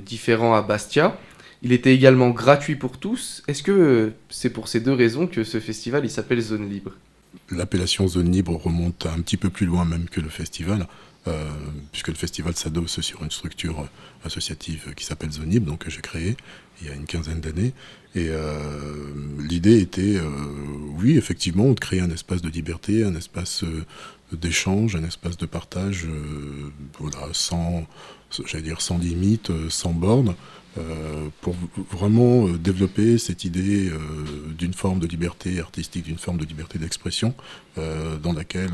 différents 0.05 0.53
à 0.53 0.61
Bastia. 0.61 1.17
Il 1.61 1.71
était 1.71 1.93
également 1.95 2.31
gratuit 2.31 2.75
pour 2.75 2.97
tous. 2.97 3.41
Est-ce 3.47 3.63
que 3.63 4.11
c'est 4.29 4.49
pour 4.49 4.67
ces 4.67 4.81
deux 4.81 4.91
raisons 4.91 5.27
que 5.27 5.43
ce 5.45 5.59
festival 5.61 6.03
il 6.03 6.09
s'appelle 6.09 6.41
Zone 6.41 6.69
Libre? 6.69 6.91
L'appellation 7.49 8.07
Zone 8.07 8.31
Libre 8.31 8.57
remonte 8.57 9.05
un 9.05 9.21
petit 9.21 9.37
peu 9.37 9.49
plus 9.49 9.65
loin 9.65 9.85
même 9.85 10.09
que 10.09 10.19
le 10.19 10.29
festival. 10.29 10.87
Euh, 11.25 11.49
puisque 11.93 12.09
le 12.09 12.15
festival 12.15 12.53
s'adosse 12.53 12.99
sur 12.99 13.23
une 13.23 13.31
structure 13.31 13.87
associative 14.25 14.93
qui 14.93 15.05
s'appelle 15.05 15.31
Zonib, 15.31 15.63
donc 15.63 15.79
que 15.79 15.89
j'ai 15.89 16.01
créée 16.01 16.35
il 16.81 16.87
y 16.87 16.89
a 16.89 16.95
une 16.95 17.05
quinzaine 17.05 17.39
d'années. 17.39 17.71
Et 18.13 18.27
euh, 18.29 18.59
l'idée 19.39 19.79
était, 19.79 20.17
euh, 20.17 20.27
oui, 20.97 21.17
effectivement, 21.17 21.71
de 21.71 21.79
créer 21.79 22.01
un 22.01 22.09
espace 22.09 22.41
de 22.41 22.49
liberté, 22.49 23.05
un 23.05 23.15
espace 23.15 23.63
d'échange, 24.33 24.97
un 24.97 25.03
espace 25.05 25.37
de 25.37 25.45
partage, 25.45 26.07
voilà, 26.99 27.29
sans, 27.31 27.85
j'allais 28.45 28.63
dire, 28.63 28.81
sans 28.81 28.97
limite, 28.97 29.49
sans 29.69 29.93
borne, 29.93 30.35
euh, 30.79 31.27
pour 31.41 31.55
vraiment 31.91 32.47
euh, 32.47 32.57
développer 32.57 33.19
cette 33.19 33.45
idée 33.45 33.89
euh, 33.89 33.99
d'une 34.57 34.73
forme 34.73 34.99
de 34.99 35.05
liberté 35.05 35.59
artistique, 35.59 36.05
d'une 36.05 36.17
forme 36.17 36.37
de 36.37 36.45
liberté 36.45 36.79
d'expression, 36.79 37.35
dans 38.21 38.33
laquelle 38.33 38.71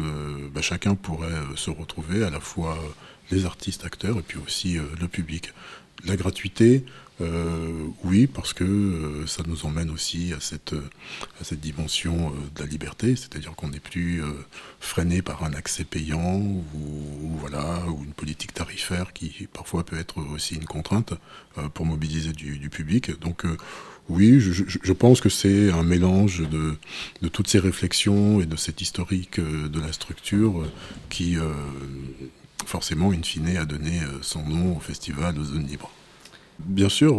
bah, 0.54 0.62
chacun 0.62 0.96
pourrait 0.96 1.40
se 1.56 1.70
retrouver, 1.70 2.24
à 2.24 2.30
la 2.30 2.42
fois 2.42 2.78
les 3.32 3.46
artistes, 3.46 3.86
acteurs, 3.86 4.18
et 4.18 4.22
puis 4.22 4.38
aussi 4.46 4.78
le 5.00 5.08
public. 5.08 5.54
La 6.06 6.18
gratuité, 6.18 6.84
euh, 7.22 7.88
oui, 8.04 8.28
parce 8.28 8.54
que 8.54 8.64
euh, 8.64 9.28
ça 9.28 9.44
nous 9.46 9.66
emmène 9.66 9.90
aussi 9.90 10.34
à 10.34 10.40
cette, 10.40 10.74
cette 11.42 11.60
dimension 11.60 12.30
euh, 12.30 12.34
de 12.56 12.62
la 12.62 12.66
liberté, 12.66 13.16
c'est-à-dire 13.16 13.56
qu'on 13.56 13.70
n'est 13.70 13.80
plus 13.80 14.22
freiné 14.80 15.22
par 15.22 15.44
un 15.44 15.54
accès 15.54 15.84
payant 15.84 16.38
ou, 16.38 17.38
voilà, 17.40 17.86
ou 17.88 18.04
une 18.04 18.14
politique 18.14 18.54
tarifaire 18.54 19.14
qui 19.14 19.48
parfois 19.52 19.84
peut 19.84 19.98
être 19.98 20.20
aussi 20.34 20.56
une 20.56 20.66
contrainte 20.66 21.14
pour 21.74 21.86
mobiliser 21.86 22.32
du, 22.32 22.70
public. 22.70 23.20
Donc 23.20 23.46
oui, 24.08 24.40
je, 24.40 24.94
pense 24.94 25.22
que 25.22 25.30
c'est 25.30 25.72
un 25.72 25.84
mélange 25.84 26.48
de, 26.50 26.78
toutes 27.30 27.48
ces 27.48 27.60
réflexions 27.60 28.42
et 28.42 28.46
de 28.46 28.56
cet 28.56 28.82
historique 28.82 29.40
de 29.40 29.80
la 29.80 29.92
structure 29.92 30.66
qui, 31.10 31.38
forcément, 32.66 33.12
in 33.12 33.24
fine, 33.24 33.58
a 33.58 33.66
donné 33.66 34.02
son 34.22 34.44
nom 34.44 34.78
au 34.78 34.80
festival 34.80 35.36
de 35.36 35.44
Zone 35.44 35.68
Libre. 35.68 35.92
Bien 36.66 36.90
sûr, 36.90 37.16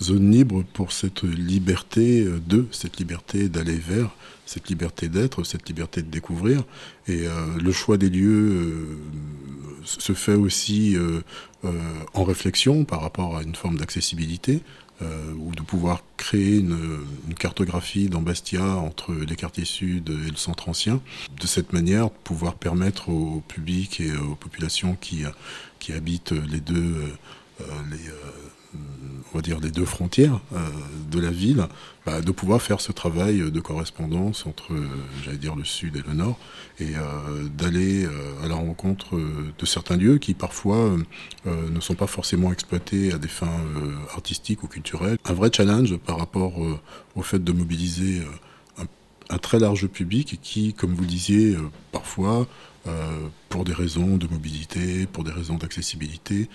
zone 0.00 0.30
libre 0.30 0.64
pour 0.72 0.92
cette 0.92 1.22
liberté 1.22 2.24
de, 2.24 2.66
cette 2.70 2.98
liberté 2.98 3.48
d'aller 3.48 3.76
vers, 3.76 4.10
cette 4.46 4.68
liberté 4.68 5.08
d'être, 5.08 5.44
cette 5.44 5.68
liberté 5.68 6.02
de 6.02 6.10
découvrir. 6.10 6.62
Et 7.08 7.26
le 7.60 7.72
choix 7.72 7.96
des 7.96 8.08
lieux 8.08 8.96
se 9.84 10.12
fait 10.12 10.34
aussi 10.34 10.96
en 12.14 12.24
réflexion 12.24 12.84
par 12.84 13.00
rapport 13.00 13.36
à 13.36 13.42
une 13.42 13.56
forme 13.56 13.76
d'accessibilité. 13.76 14.62
Euh, 15.00 15.32
ou 15.38 15.52
de 15.54 15.62
pouvoir 15.62 16.02
créer 16.16 16.58
une, 16.58 17.04
cartographie 17.38 18.08
dans 18.08 18.20
Bastia 18.20 18.64
entre 18.64 19.14
les 19.14 19.36
quartiers 19.36 19.64
sud 19.64 20.10
et 20.10 20.30
le 20.30 20.36
centre 20.36 20.68
ancien. 20.68 21.00
De 21.40 21.46
cette 21.46 21.72
manière, 21.72 22.10
pouvoir 22.10 22.56
permettre 22.56 23.08
au 23.08 23.40
public 23.46 24.00
et 24.00 24.12
aux 24.16 24.34
populations 24.34 24.96
qui, 25.00 25.22
qui 25.78 25.92
habitent 25.92 26.32
les 26.32 26.58
deux, 26.58 26.96
euh, 26.96 27.06
les, 27.90 28.10
on 29.32 29.38
va 29.38 29.42
dire, 29.42 29.60
les 29.60 29.70
deux 29.70 29.84
frontières 29.84 30.40
euh, 30.54 30.58
de 31.10 31.20
la 31.20 31.30
ville, 31.30 31.66
bah, 32.06 32.20
de 32.20 32.30
pouvoir 32.32 32.62
faire 32.62 32.80
ce 32.80 32.92
travail 32.92 33.50
de 33.50 33.60
correspondance 33.60 34.46
entre, 34.46 34.72
euh, 34.72 34.86
j'allais 35.22 35.38
dire, 35.38 35.54
le 35.54 35.64
sud 35.64 35.96
et 35.96 36.02
le 36.06 36.14
nord, 36.14 36.38
et 36.78 36.96
euh, 36.96 37.48
d'aller 37.48 38.06
à 38.42 38.48
la 38.48 38.54
rencontre 38.54 39.18
de 39.58 39.66
certains 39.66 39.96
lieux 39.96 40.18
qui 40.18 40.34
parfois 40.34 40.96
ne 41.46 41.80
sont 41.80 41.94
pas 41.94 42.06
forcément 42.06 42.52
exploités 42.52 43.12
à 43.12 43.18
des 43.18 43.28
fins 43.28 43.60
artistiques 44.14 44.62
ou 44.62 44.68
culturelles. 44.68 45.18
Un 45.24 45.32
vrai 45.32 45.50
challenge 45.52 45.96
par 45.96 46.18
rapport 46.18 46.54
au 47.16 47.22
fait 47.22 47.42
de 47.42 47.52
mobiliser 47.52 48.22
un, 49.28 49.38
très 49.38 49.58
large 49.58 49.86
public 49.88 50.38
qui, 50.42 50.74
comme 50.74 50.94
vous 50.94 51.04
disiez, 51.04 51.56
parfois 51.92 52.46
pour 53.48 53.64
des 53.64 53.72
raisons 53.72 54.16
de 54.16 54.26
mobilité, 54.26 55.06
pour 55.06 55.24
des 55.24 55.32
raisons 55.32 55.56
d'accessibilité, 55.56 56.48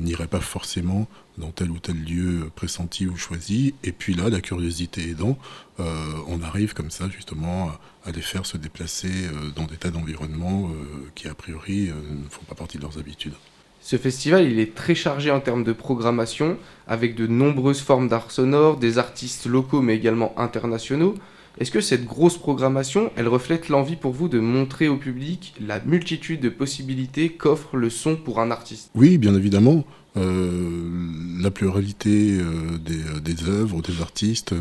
n'irait 0.00 0.28
pas 0.28 0.40
forcément 0.40 1.08
dans 1.38 1.50
tel 1.50 1.70
ou 1.70 1.78
tel 1.78 1.96
lieu 1.96 2.50
pressenti 2.54 3.06
ou 3.06 3.16
choisi. 3.16 3.74
Et 3.82 3.92
puis 3.92 4.14
là, 4.14 4.28
la 4.28 4.40
curiosité 4.40 5.10
aidant, 5.10 5.36
euh, 5.80 5.84
on 6.28 6.42
arrive 6.42 6.74
comme 6.74 6.90
ça 6.90 7.08
justement 7.08 7.70
à, 8.04 8.12
les 8.12 8.22
faire 8.22 8.46
se 8.46 8.56
déplacer 8.56 9.08
euh, 9.08 9.50
dans 9.54 9.64
des 9.64 9.76
tas 9.76 9.90
d'environnements 9.90 10.68
euh, 10.68 11.10
qui 11.14 11.28
a 11.28 11.34
priori 11.34 11.88
ne 11.88 12.28
font 12.28 12.44
pas 12.48 12.54
partie 12.54 12.78
de 12.78 12.82
leurs 12.82 12.98
habitudes. 12.98 13.34
Ce 13.80 13.96
festival, 13.96 14.50
il 14.50 14.58
est 14.60 14.74
très 14.74 14.94
chargé 14.94 15.30
en 15.30 15.40
termes 15.40 15.64
de 15.64 15.72
programmation, 15.72 16.56
avec 16.88 17.14
de 17.16 17.26
nombreuses 17.26 17.82
formes 17.82 18.08
d'art 18.08 18.30
sonore, 18.30 18.78
des 18.78 18.96
artistes 18.96 19.46
locaux 19.46 19.82
mais 19.82 19.94
également 19.94 20.32
internationaux. 20.38 21.14
Est-ce 21.58 21.70
que 21.70 21.80
cette 21.80 22.04
grosse 22.04 22.36
programmation, 22.36 23.12
elle 23.16 23.28
reflète 23.28 23.68
l'envie 23.68 23.96
pour 23.96 24.12
vous 24.12 24.28
de 24.28 24.40
montrer 24.40 24.88
au 24.88 24.96
public 24.96 25.54
la 25.60 25.80
multitude 25.80 26.40
de 26.40 26.48
possibilités 26.48 27.30
qu'offre 27.30 27.76
le 27.76 27.90
son 27.90 28.16
pour 28.16 28.40
un 28.40 28.50
artiste? 28.50 28.90
Oui, 28.94 29.18
bien 29.18 29.34
évidemment. 29.34 29.84
Euh, 30.16 31.40
la 31.40 31.50
pluralité 31.50 32.38
euh, 32.38 32.78
des, 32.78 33.20
des, 33.20 33.48
œuvres, 33.48 33.82
des 33.82 34.00
artistes, 34.00 34.54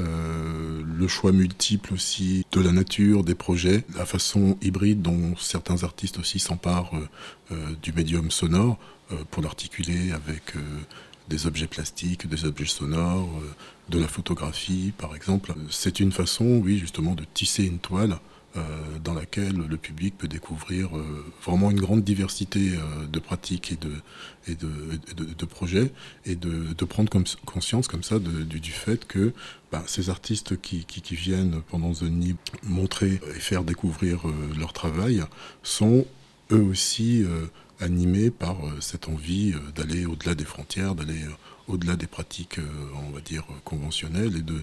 euh, 0.00 0.82
le 0.84 1.08
choix 1.08 1.30
multiple 1.30 1.94
aussi 1.94 2.44
de 2.50 2.60
la 2.60 2.72
nature, 2.72 3.22
des 3.22 3.36
projets, 3.36 3.84
la 3.96 4.04
façon 4.04 4.58
hybride 4.62 5.02
dont 5.02 5.34
certains 5.38 5.84
artistes 5.84 6.18
aussi 6.18 6.38
s'emparent 6.38 6.92
du 7.82 7.92
médium 7.92 8.30
sonore 8.30 8.78
pour 9.30 9.42
l'articuler 9.42 10.10
avec 10.10 10.54
des 11.28 11.46
objets 11.46 11.66
plastiques, 11.66 12.28
des 12.28 12.44
objets 12.44 12.66
sonores, 12.66 13.40
de 13.88 13.98
la 13.98 14.08
photographie 14.08 14.92
par 14.96 15.14
exemple. 15.16 15.54
C'est 15.70 16.00
une 16.00 16.12
façon, 16.12 16.60
oui, 16.64 16.78
justement, 16.78 17.14
de 17.14 17.24
tisser 17.34 17.64
une 17.64 17.78
toile 17.78 18.18
euh, 18.56 18.62
dans 19.04 19.12
laquelle 19.12 19.56
le 19.56 19.76
public 19.76 20.16
peut 20.16 20.28
découvrir 20.28 20.96
euh, 20.96 21.24
vraiment 21.44 21.70
une 21.70 21.80
grande 21.80 22.02
diversité 22.02 22.72
euh, 22.72 23.06
de 23.06 23.18
pratiques 23.18 23.72
et 23.72 23.76
de, 23.76 23.92
et 24.48 24.54
de, 24.54 25.44
projets, 25.44 25.92
et 26.24 26.36
de, 26.36 26.84
prendre 26.84 27.10
comme, 27.10 27.24
conscience 27.44 27.86
comme 27.86 28.02
ça 28.02 28.18
du, 28.18 28.70
fait 28.70 29.06
que 29.06 29.32
bah, 29.70 29.82
ces 29.86 30.08
artistes 30.08 30.60
qui, 30.60 30.86
viennent 31.10 31.60
pendant 31.68 31.92
Zone 31.92 32.36
montrer 32.62 33.20
et 33.36 33.40
faire 33.40 33.62
découvrir 33.62 34.22
leur 34.58 34.72
travail 34.72 35.22
sont 35.62 36.06
eux 36.50 36.62
aussi 36.62 37.24
animés 37.80 38.30
par 38.30 38.56
cette 38.80 39.08
envie 39.08 39.54
d'aller 39.74 40.06
au-delà 40.06 40.34
des 40.34 40.44
frontières, 40.44 40.94
d'aller 40.94 41.24
au-delà 41.68 41.96
des 41.96 42.06
pratiques, 42.06 42.58
on 43.06 43.10
va 43.10 43.20
dire, 43.20 43.44
conventionnelles 43.64 44.36
et 44.36 44.42
de, 44.42 44.62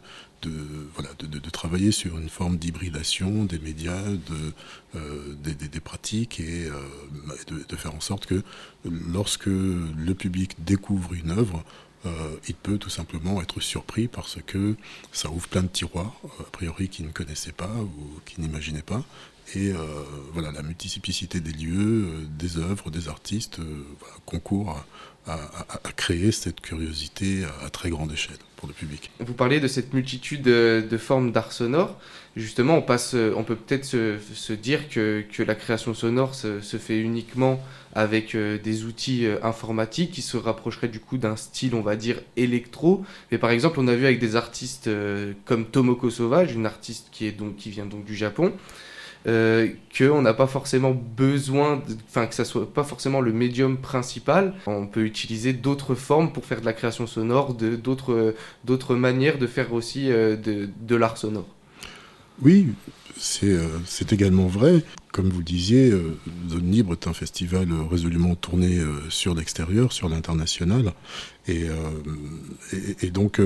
travailler 1.51 1.91
sur 1.91 2.17
une 2.17 2.29
forme 2.29 2.57
d'hybridation 2.57 3.45
des 3.45 3.59
médias, 3.59 4.01
de, 4.01 4.53
euh, 4.95 5.35
des, 5.43 5.79
pratiques 5.79 6.39
et 6.39 6.65
euh, 6.65 7.65
de, 7.69 7.75
faire 7.75 7.95
en 7.95 8.01
sorte 8.01 8.25
que 8.25 8.43
lorsque 8.85 9.45
le 9.45 10.13
public 10.13 10.55
découvre 10.63 11.13
une 11.13 11.31
œuvre, 11.31 11.63
euh, 12.05 12.35
il 12.47 12.55
peut 12.55 12.77
tout 12.77 12.89
simplement 12.89 13.41
être 13.41 13.59
surpris 13.59 14.07
parce 14.07 14.37
que 14.45 14.75
ça 15.11 15.29
ouvre 15.29 15.47
plein 15.47 15.63
de 15.63 15.67
tiroirs, 15.67 16.15
a 16.39 16.43
priori 16.43 16.89
qu'il 16.89 17.05
ne 17.05 17.11
connaissait 17.11 17.51
pas 17.51 17.71
ou 17.75 18.19
qu'il 18.25 18.43
n'imaginait 18.43 18.81
pas. 18.81 19.03
Et 19.55 19.73
voilà, 20.31 20.51
la 20.51 20.63
multiplicité 20.63 21.39
des 21.39 21.51
lieux, 21.51 22.25
des 22.29 22.57
œuvres, 22.57 22.89
des 22.89 23.09
artistes 23.09 23.59
concourt 24.25 24.83
à, 25.27 25.91
créer 25.95 26.31
cette 26.31 26.61
curiosité 26.61 27.43
à, 27.65 27.69
très 27.69 27.89
grande 27.89 28.11
échelle 28.11 28.37
pour 28.57 28.67
le 28.67 28.73
public. 28.73 29.09
Vous 29.19 29.33
parlez 29.33 29.59
de 29.59 29.67
cette 29.67 29.93
multitude 29.93 30.41
de, 30.41 30.97
formes 30.97 31.31
d'art 31.31 31.51
sonore. 31.51 31.99
Justement, 32.35 32.77
on, 32.77 32.81
passe, 32.81 33.13
on 33.13 33.43
peut 33.43 33.55
peut-être 33.55 33.85
se, 33.85 34.53
dire 34.53 34.89
que, 34.89 35.23
que, 35.31 35.43
la 35.43 35.55
création 35.55 35.93
sonore 35.93 36.33
se, 36.35 36.59
fait 36.59 36.99
uniquement 36.99 37.61
avec 37.93 38.35
euh, 38.35 38.57
des 38.57 38.85
outils 38.85 39.25
euh, 39.25 39.37
informatiques 39.43 40.11
qui 40.11 40.21
se 40.21 40.37
rapprocheraient 40.37 40.87
du 40.87 40.99
coup 40.99 41.17
d'un 41.17 41.35
style, 41.35 41.75
on 41.75 41.81
va 41.81 41.95
dire, 41.95 42.19
électro. 42.35 43.05
Mais 43.31 43.37
par 43.37 43.51
exemple, 43.51 43.79
on 43.79 43.87
a 43.87 43.95
vu 43.95 44.05
avec 44.05 44.19
des 44.19 44.35
artistes 44.35 44.87
euh, 44.87 45.33
comme 45.45 45.65
Tomoko 45.65 46.09
Sauvage, 46.09 46.53
une 46.53 46.65
artiste 46.65 47.07
qui, 47.11 47.27
est 47.27 47.31
donc, 47.31 47.55
qui 47.55 47.69
vient 47.69 47.85
donc 47.85 48.03
du 48.03 48.15
Japon, 48.15 48.53
euh, 49.27 49.69
qu'on 49.97 50.21
n'a 50.21 50.33
pas 50.33 50.47
forcément 50.47 50.91
besoin, 50.91 51.81
enfin 52.09 52.27
que 52.27 52.35
ça 52.35 52.45
soit 52.45 52.71
pas 52.71 52.83
forcément 52.83 53.21
le 53.21 53.31
médium 53.31 53.77
principal. 53.77 54.53
On 54.67 54.87
peut 54.87 55.05
utiliser 55.05 55.53
d'autres 55.53 55.95
formes 55.95 56.31
pour 56.31 56.45
faire 56.45 56.61
de 56.61 56.65
la 56.65 56.73
création 56.73 57.07
sonore, 57.07 57.53
d'autres 57.53 58.35
d'autres 58.65 58.95
manières 58.95 59.37
de 59.37 59.47
faire 59.47 59.73
aussi 59.73 60.11
euh, 60.11 60.35
de, 60.35 60.69
de 60.81 60.95
l'art 60.95 61.17
sonore. 61.17 61.47
Oui, 62.41 62.67
euh, 63.43 63.67
c'est 63.85 64.11
également 64.11 64.47
vrai. 64.47 64.83
Comme 65.13 65.29
vous 65.29 65.39
le 65.39 65.45
disiez, 65.45 65.91
euh, 65.91 66.17
Zone 66.49 66.69
Libre 66.69 66.91
est 66.91 67.07
un 67.07 67.13
festival 67.13 67.69
résolument 67.89 68.35
tourné 68.35 68.81
sur 69.07 69.33
l'extérieur, 69.33 69.93
sur 69.93 70.09
l'international. 70.09 70.91
Et, 71.47 71.67
et, 73.01 73.11
donc, 73.11 73.39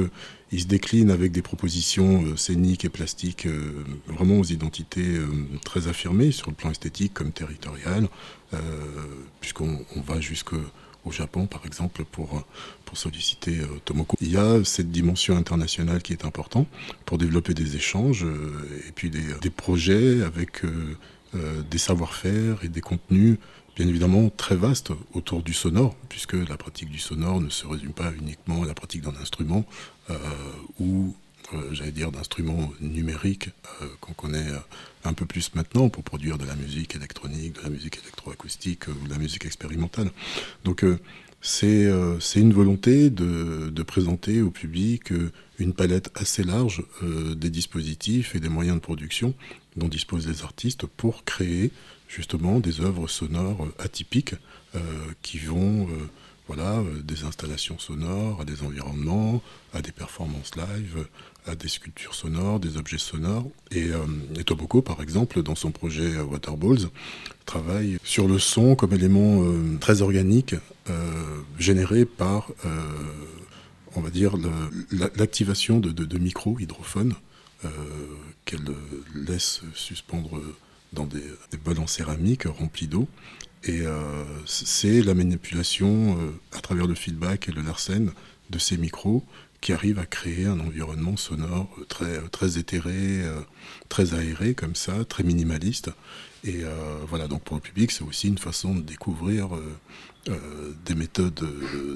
il 0.51 0.62
se 0.62 0.67
décline 0.67 1.12
avec 1.12 1.32
des 1.32 1.41
propositions 1.41 2.23
euh, 2.23 2.36
scéniques 2.38 2.86
et 2.86 2.89
plastiques 2.89 3.45
euh, 3.45 3.84
vraiment 4.08 4.39
aux 4.39 4.45
identités 4.45 5.17
euh, 5.17 5.27
très 5.65 5.88
affirmées 5.88 6.32
sur 6.32 6.49
le 6.49 6.56
plan 6.56 6.71
esthétique 6.71 7.13
comme 7.13 7.32
territorial, 7.32 8.08
puisqu'on 9.41 9.84
va 10.06 10.21
jusqu'au 10.21 11.12
Japon, 11.12 11.47
par 11.47 11.65
exemple, 11.65 12.06
pour, 12.06 12.45
pour 12.86 12.97
solliciter 12.97 13.60
Tomoko. 13.84 14.15
Il 14.21 14.32
y 14.32 14.38
a 14.38 14.63
cette 14.63 14.89
dimension 14.89 15.36
internationale 15.36 16.01
qui 16.01 16.13
est 16.13 16.23
importante 16.23 16.67
pour 17.06 17.17
développer 17.17 17.53
des 17.53 17.75
échanges 17.75 18.25
et 18.88 18.91
puis 18.93 19.10
des, 19.10 19.23
des 19.41 19.49
projets 19.49 20.23
avec 20.23 20.62
des 21.33 21.77
savoir-faire 21.77 22.63
et 22.63 22.69
des 22.69 22.81
contenus 22.81 23.37
bien 23.77 23.87
évidemment 23.87 24.31
très 24.35 24.55
vaste 24.55 24.91
autour 25.13 25.43
du 25.43 25.53
sonore, 25.53 25.95
puisque 26.09 26.33
la 26.33 26.57
pratique 26.57 26.89
du 26.89 26.97
sonore 26.97 27.39
ne 27.41 27.49
se 27.49 27.67
résume 27.67 27.93
pas 27.93 28.11
uniquement 28.19 28.63
à 28.63 28.65
la 28.65 28.73
pratique 28.73 29.03
d'un 29.03 29.15
instrument 29.21 29.65
euh, 30.09 30.15
ou, 30.79 31.15
euh, 31.53 31.73
j'allais 31.73 31.91
dire, 31.91 32.11
d'instruments 32.11 32.71
numériques 32.81 33.49
euh, 33.83 33.87
qu'on 34.01 34.13
connaît 34.13 34.47
un 35.03 35.13
peu 35.13 35.27
plus 35.27 35.53
maintenant 35.53 35.89
pour 35.89 36.03
produire 36.03 36.39
de 36.39 36.45
la 36.45 36.55
musique 36.55 36.95
électronique, 36.95 37.57
de 37.57 37.61
la 37.61 37.69
musique 37.69 37.99
électroacoustique 38.01 38.87
ou 38.87 39.05
de 39.07 39.11
la 39.11 39.19
musique 39.19 39.45
expérimentale. 39.45 40.09
Donc 40.63 40.83
c'est 41.39 41.85
une 42.35 42.53
volonté 42.53 43.11
de, 43.11 43.83
présenter 43.83 44.41
au 44.41 44.49
public 44.49 45.13
une 45.59 45.73
palette 45.73 46.09
assez 46.15 46.43
large 46.43 46.83
des 47.01 47.49
dispositifs 47.49 48.35
et 48.35 48.39
des 48.39 48.49
moyens 48.49 48.77
de 48.77 48.81
production 48.81 49.33
dont 49.77 49.87
disposent 49.87 50.27
les 50.27 50.43
artistes 50.43 50.85
pour 50.85 51.23
créer 51.23 51.71
justement 52.07 52.59
des 52.59 52.81
œuvres 52.81 53.07
sonores 53.07 53.67
atypiques 53.79 54.35
euh, 54.75 54.79
qui 55.21 55.37
vont 55.37 55.87
euh, 55.87 56.09
voilà, 56.47 56.79
euh, 56.79 57.01
des 57.03 57.23
installations 57.23 57.77
sonores, 57.77 58.41
à 58.41 58.45
des 58.45 58.63
environnements, 58.63 59.41
à 59.73 59.81
des 59.81 59.91
performances 59.91 60.55
live, 60.55 61.05
à 61.45 61.55
des 61.55 61.67
sculptures 61.67 62.15
sonores, 62.15 62.59
des 62.59 62.77
objets 62.77 62.97
sonores. 62.97 63.49
Et, 63.71 63.89
et 64.37 64.43
Toboko, 64.43 64.81
par 64.81 65.01
exemple, 65.01 65.43
dans 65.43 65.55
son 65.55 65.71
projet 65.71 66.17
Waterballs, 66.19 66.89
travaille 67.45 67.97
sur 68.03 68.27
le 68.27 68.39
son 68.39 68.75
comme 68.75 68.93
élément 68.93 69.43
très 69.79 70.01
organique 70.01 70.55
généré 71.57 72.03
par, 72.03 72.51
on 73.95 74.01
va 74.01 74.09
dire, 74.09 74.33
l'activation 75.15 75.79
de, 75.79 75.91
de, 75.91 76.03
de 76.03 76.17
micro-hydrophones 76.17 77.13
qu'elle 78.47 78.63
laisse 79.13 79.62
suspendre 79.75 80.41
dans 80.93 81.05
des, 81.05 81.21
bols 81.63 81.79
en 81.79 81.88
céramique 81.88 82.45
remplis 82.45 82.88
d'eau 82.88 83.07
Et 83.65 83.83
c'est 84.45 85.01
la 85.03 85.13
manipulation 85.13 86.17
à 86.53 86.62
travers 86.62 86.88
le 86.88 86.95
feedback 86.95 87.49
et 87.49 87.51
le 87.51 87.62
larsen 87.62 88.12
de 88.49 88.57
ces 88.57 88.77
micros 88.77 89.23
qui 89.60 89.73
arrive 89.73 89.99
à 89.99 90.05
créer 90.05 90.45
un 90.45 90.60
environnement 90.62 91.17
sonore 91.17 91.67
très, 91.89 92.21
très 92.29 92.57
éthéré, 92.57 93.21
très 93.89 94.13
aéré 94.13 94.53
comme 94.53 94.75
ça, 94.75 95.03
très 95.03 95.23
minimaliste. 95.23 95.91
Et 96.45 96.62
voilà, 97.10 97.27
donc 97.27 97.43
pour 97.43 97.57
le 97.57 97.62
public, 97.62 97.91
c'est 97.91 98.03
aussi 98.03 98.29
une 98.29 98.38
façon 98.38 98.75
de 98.75 98.81
découvrir 98.81 99.49
des 100.86 100.95
méthodes 100.95 101.33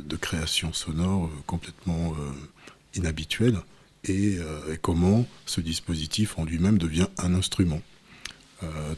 de, 0.05 0.15
création 0.17 0.73
sonore 0.73 1.29
complètement 1.47 2.13
inhabituelles 2.93 3.61
et, 4.05 4.37
comment 4.81 5.27
ce 5.45 5.61
dispositif 5.61 6.37
en 6.39 6.45
lui-même 6.45 6.77
devient 6.77 7.07
un 7.17 7.35
instrument. 7.35 7.81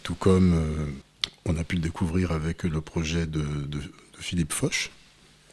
tout 0.04 0.16
comme 0.16 0.56
on 1.46 1.58
a 1.58 1.63
pu 1.63 1.76
le 1.76 1.82
découvrir 1.82 2.32
avec 2.32 2.63
le 2.63 2.82
projet 2.82 3.26
de, 3.26 3.44
Philippe 4.20 4.54
Foch 4.54 4.92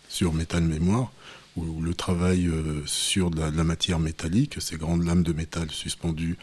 sur 0.08 0.32
Métal 0.32 0.62
Mémoire, 0.62 1.12
où 1.56 1.82
le 1.82 1.94
travail 1.94 2.46
euh, 2.46 2.82
sur 2.86 3.30
de 3.30 3.40
la, 3.40 3.64
matière 3.64 3.98
métallique, 3.98 4.56
ces 4.60 4.76
grandes 4.76 5.04
lames 5.04 5.24
de 5.24 5.32
métal 5.32 5.70
suspendues 5.70 6.36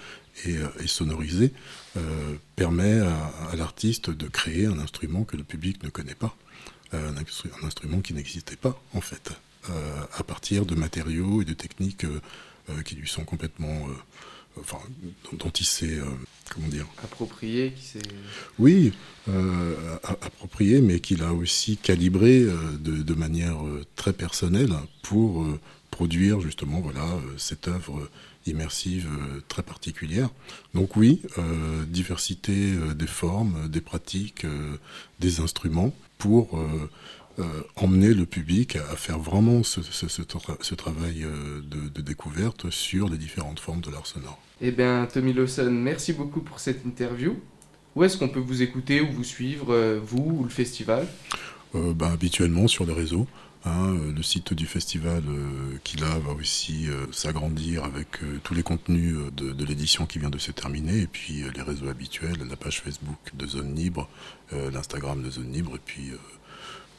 et, 0.45 0.57
euh, 0.57 0.67
sonorisées, 0.85 1.53
euh, 1.95 2.35
permet 2.55 2.99
à, 2.99 3.55
l'artiste 3.55 4.09
de 4.09 4.27
créer 4.27 4.65
un 4.65 4.79
instrument 4.79 5.23
que 5.23 5.37
le 5.37 5.43
public 5.43 5.83
ne 5.83 5.89
connaît 5.89 6.15
pas, 6.15 6.35
un, 6.91 7.15
instrument 7.63 8.01
qui 8.01 8.13
n'existait 8.13 8.55
pas 8.55 8.81
en 8.93 9.01
fait, 9.01 9.31
à 10.13 10.23
partir 10.23 10.65
de 10.65 10.75
matériaux 10.75 11.41
et 11.41 11.45
de 11.45 11.53
techniques 11.53 12.05
qui 12.85 12.95
lui 12.95 13.07
sont 13.07 13.23
complètement 13.23 13.87
enfin, 14.59 14.79
dont 15.33 15.49
il 15.49 15.65
s'est, 15.65 15.99
euh, 15.99 16.05
comment 16.53 16.67
dire 16.67 16.85
Approprié, 17.03 17.73
qui 17.73 17.99
Oui, 18.59 18.93
euh, 19.29 19.97
approprié, 20.03 20.81
mais 20.81 20.99
qu'il 20.99 21.23
a 21.23 21.33
aussi 21.33 21.77
calibré 21.77 22.41
euh, 22.41 22.55
de, 22.79 23.13
manière 23.13 23.57
très 23.95 24.13
personnelle 24.13 24.73
pour 25.01 25.45
produire 25.89 26.39
justement 26.39 26.81
voilà, 26.81 27.07
cette 27.37 27.67
œuvre 27.67 28.07
immersive 28.45 29.09
très 29.47 29.63
particulière. 29.63 30.29
Donc 30.75 30.95
oui, 30.95 31.23
diversité 31.87 32.73
des 32.95 33.07
formes, 33.07 33.67
des 33.69 33.81
pratiques, 33.81 34.45
des 35.19 35.39
instruments 35.39 35.95
pour 36.17 36.59
euh, 37.39 37.61
emmener 37.75 38.15
le 38.15 38.25
public 38.25 38.77
à 38.77 38.95
faire 38.95 39.19
vraiment 39.19 39.61
ce, 39.61 39.79
travail 40.73 41.23
euh, 41.23 41.61
de, 41.61 42.01
découverte 42.01 42.71
sur 42.71 43.07
les 43.09 43.17
différentes 43.19 43.59
formes 43.59 43.81
de 43.81 43.91
l'art 43.91 44.07
sonore. 44.07 44.39
Eh 44.59 44.71
bien, 44.71 45.05
Tommy 45.05 45.33
Lawson, 45.33 45.69
merci 45.69 46.13
beaucoup 46.13 46.41
pour 46.41 46.59
cette 46.59 46.83
interview. 46.83 47.35
Où 47.95 48.03
est-ce 48.03 48.17
qu'on 48.17 48.27
peut 48.27 48.39
vous 48.39 48.63
écouter 48.63 49.01
ou 49.01 49.11
vous 49.11 49.23
suivre, 49.23 49.71
euh, 49.71 49.99
vous 50.03 50.39
ou 50.39 50.43
le 50.45 50.49
festival? 50.49 51.05
Ben, 51.75 52.11
Habituellement 52.11 52.67
sur 52.67 52.87
les 52.87 52.93
réseaux. 52.93 53.27
Hein, 53.67 53.97
le 54.15 54.23
site 54.23 54.53
du 54.53 54.65
festival 54.65 55.23
qui 55.83 55.97
là 55.97 56.17
va 56.19 56.31
aussi 56.31 56.87
s'agrandir 57.11 57.83
avec 57.83 58.19
tous 58.43 58.53
les 58.53 58.63
contenus 58.63 59.17
de, 59.35 59.51
de 59.51 59.65
l'édition 59.65 60.05
qui 60.05 60.19
vient 60.19 60.29
de 60.29 60.37
se 60.37 60.51
terminer 60.51 61.01
et 61.01 61.07
puis 61.07 61.43
les 61.53 61.61
réseaux 61.61 61.89
habituels, 61.89 62.37
la 62.49 62.55
page 62.55 62.81
Facebook 62.81 63.19
de 63.33 63.45
Zone 63.45 63.75
Libre, 63.75 64.09
l'Instagram 64.51 65.21
de 65.21 65.29
Zone 65.29 65.51
Libre 65.51 65.75
et 65.75 65.81
puis 65.83 66.11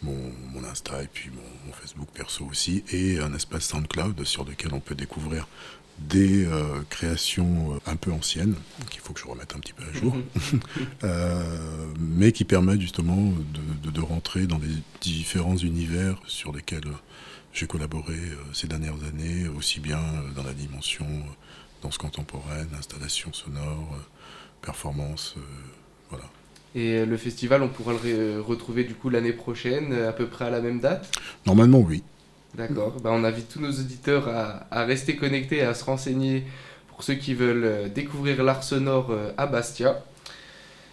mon, 0.02 0.64
Insta 0.70 1.02
et 1.02 1.09
puis 1.09 1.31
mon, 1.31 1.72
Facebook 1.72 2.09
perso 2.12 2.44
aussi, 2.44 2.85
et 2.92 3.18
un 3.20 3.33
espace 3.35 3.66
SoundCloud 3.68 4.24
sur 4.24 4.44
lequel 4.44 4.74
on 4.74 4.81
peut 4.81 4.94
découvrir 4.94 5.46
des 6.01 6.47
euh, 6.47 6.83
créations 6.89 7.75
euh, 7.75 7.91
un 7.91 7.97
peu 7.97 8.13
anciennes, 8.13 8.55
qu'il 8.91 9.01
faut 9.01 9.13
que 9.13 9.21
je 9.21 9.27
remette 9.27 9.55
un 9.55 9.59
petit 9.59 9.73
peu 9.73 9.85
à 9.85 9.93
jour, 9.93 10.17
euh, 11.05 11.87
mais 11.99 12.33
qui 12.33 12.45
permettent 12.45 12.81
justement 12.81 13.33
de, 13.83 14.01
rentrer 14.01 14.47
dans 14.47 14.59
les 14.59 14.75
différents 15.01 15.57
univers 15.57 16.21
sur 16.27 16.53
lesquels 16.53 16.87
j'ai 17.53 17.67
collaboré 17.67 18.15
ces 18.53 18.69
dernières 18.69 19.03
années, 19.09 19.49
aussi 19.49 19.81
bien 19.81 20.01
dans 20.37 20.45
la 20.45 20.53
dimension 20.53 21.07
danse 21.83 21.99
contemporaine, 21.99 22.69
installation 22.79 23.33
sonore, 23.33 23.97
performance, 24.63 25.35
voilà. 26.11 26.25
Et 26.77 27.05
le 27.05 27.17
festival, 27.17 27.63
on 27.63 27.69
pourra 27.69 27.95
le 28.05 28.41
retrouver 28.41 28.85
du 28.85 28.95
coup 28.95 29.11
l'année 29.11 29.33
prochaine, 29.33 29.93
à 29.93 30.13
peu 30.13 30.29
près 30.29 30.45
à 30.45 30.51
la 30.51 30.61
même 30.61 30.79
date? 30.79 31.11
Normalement, 31.45 31.81
oui. 31.81 32.05
D'accord. 32.59 32.97
Bah, 33.01 33.11
on 33.12 33.23
invite 33.23 33.49
tous 33.49 33.61
nos 33.61 33.71
auditeurs 33.71 34.29
à, 34.29 34.85
rester 34.85 35.14
connectés, 35.14 35.62
à 35.62 35.75
se 35.75 35.85
renseigner 35.85 36.42
pour 36.88 37.05
ceux 37.05 37.14
qui 37.14 37.33
veulent 37.33 37.64
euh, 37.64 37.88
découvrir 37.88 38.42
l'art 38.42 38.64
sonore 38.64 39.12
euh, 39.12 39.31
à 39.37 39.47
Bastia. 39.47 40.03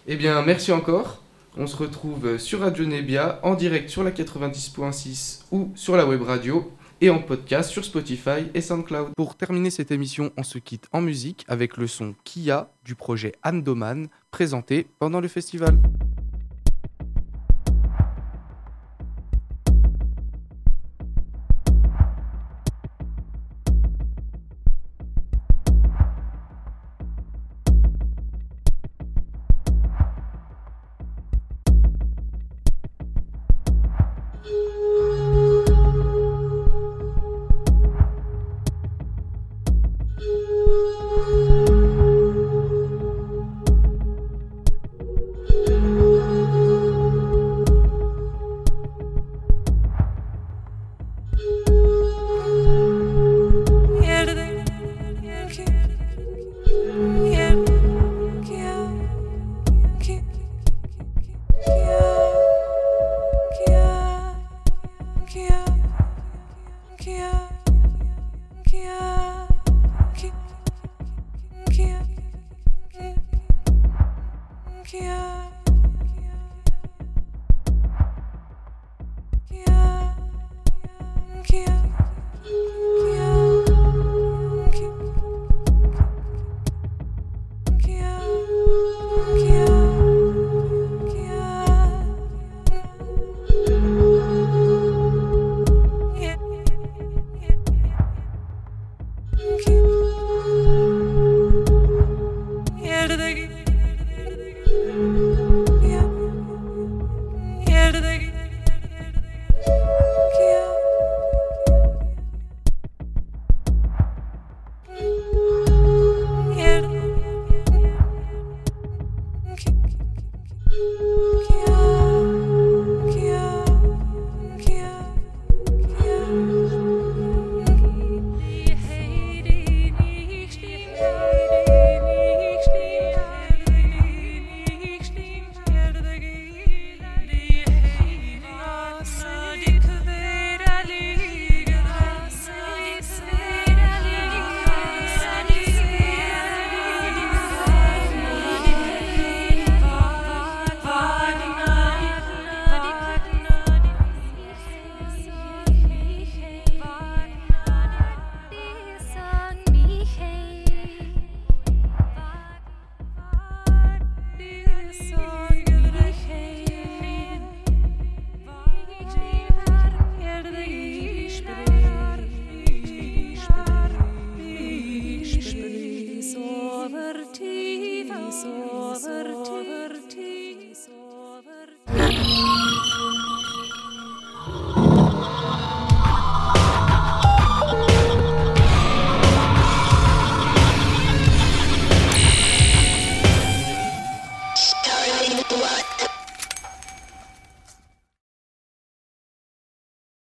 Eh 0.08 0.16
bien, 0.16 0.44
merci 0.44 0.72
encore. 0.72 1.24
On 1.58 1.66
se 1.66 1.76
retrouve 1.76 2.38
sur 2.38 2.60
Radio 2.60 2.86
Nebia 2.86 3.40
en 3.42 3.56
direct 3.56 3.90
sur 3.90 4.04
la 4.04 4.12
90.6 4.12 5.46
ou 5.52 5.72
sur 5.74 5.98
la 5.98 6.06
web 6.06 6.22
radio 6.22 6.72
et 7.02 7.10
en 7.10 7.20
podcast 7.20 7.72
sur 7.72 7.84
Spotify 7.84 8.52
et 8.54 8.62
SoundCloud. 8.62 9.14
Pour 9.18 9.36
terminer 9.36 9.72
cette 9.72 9.90
émission, 9.90 10.32
on 10.38 10.44
se 10.44 10.60
quitte 10.60 10.88
en 10.92 11.02
musique 11.02 11.46
avec 11.48 11.78
le 11.78 11.88
son 11.88 12.14
Kia 12.24 12.70
du 12.84 12.94
projet 12.94 13.34
Andoman 13.44 14.08
présenté 14.30 14.86
pendant 15.00 15.20
le 15.22 15.28
festival. 15.28 15.80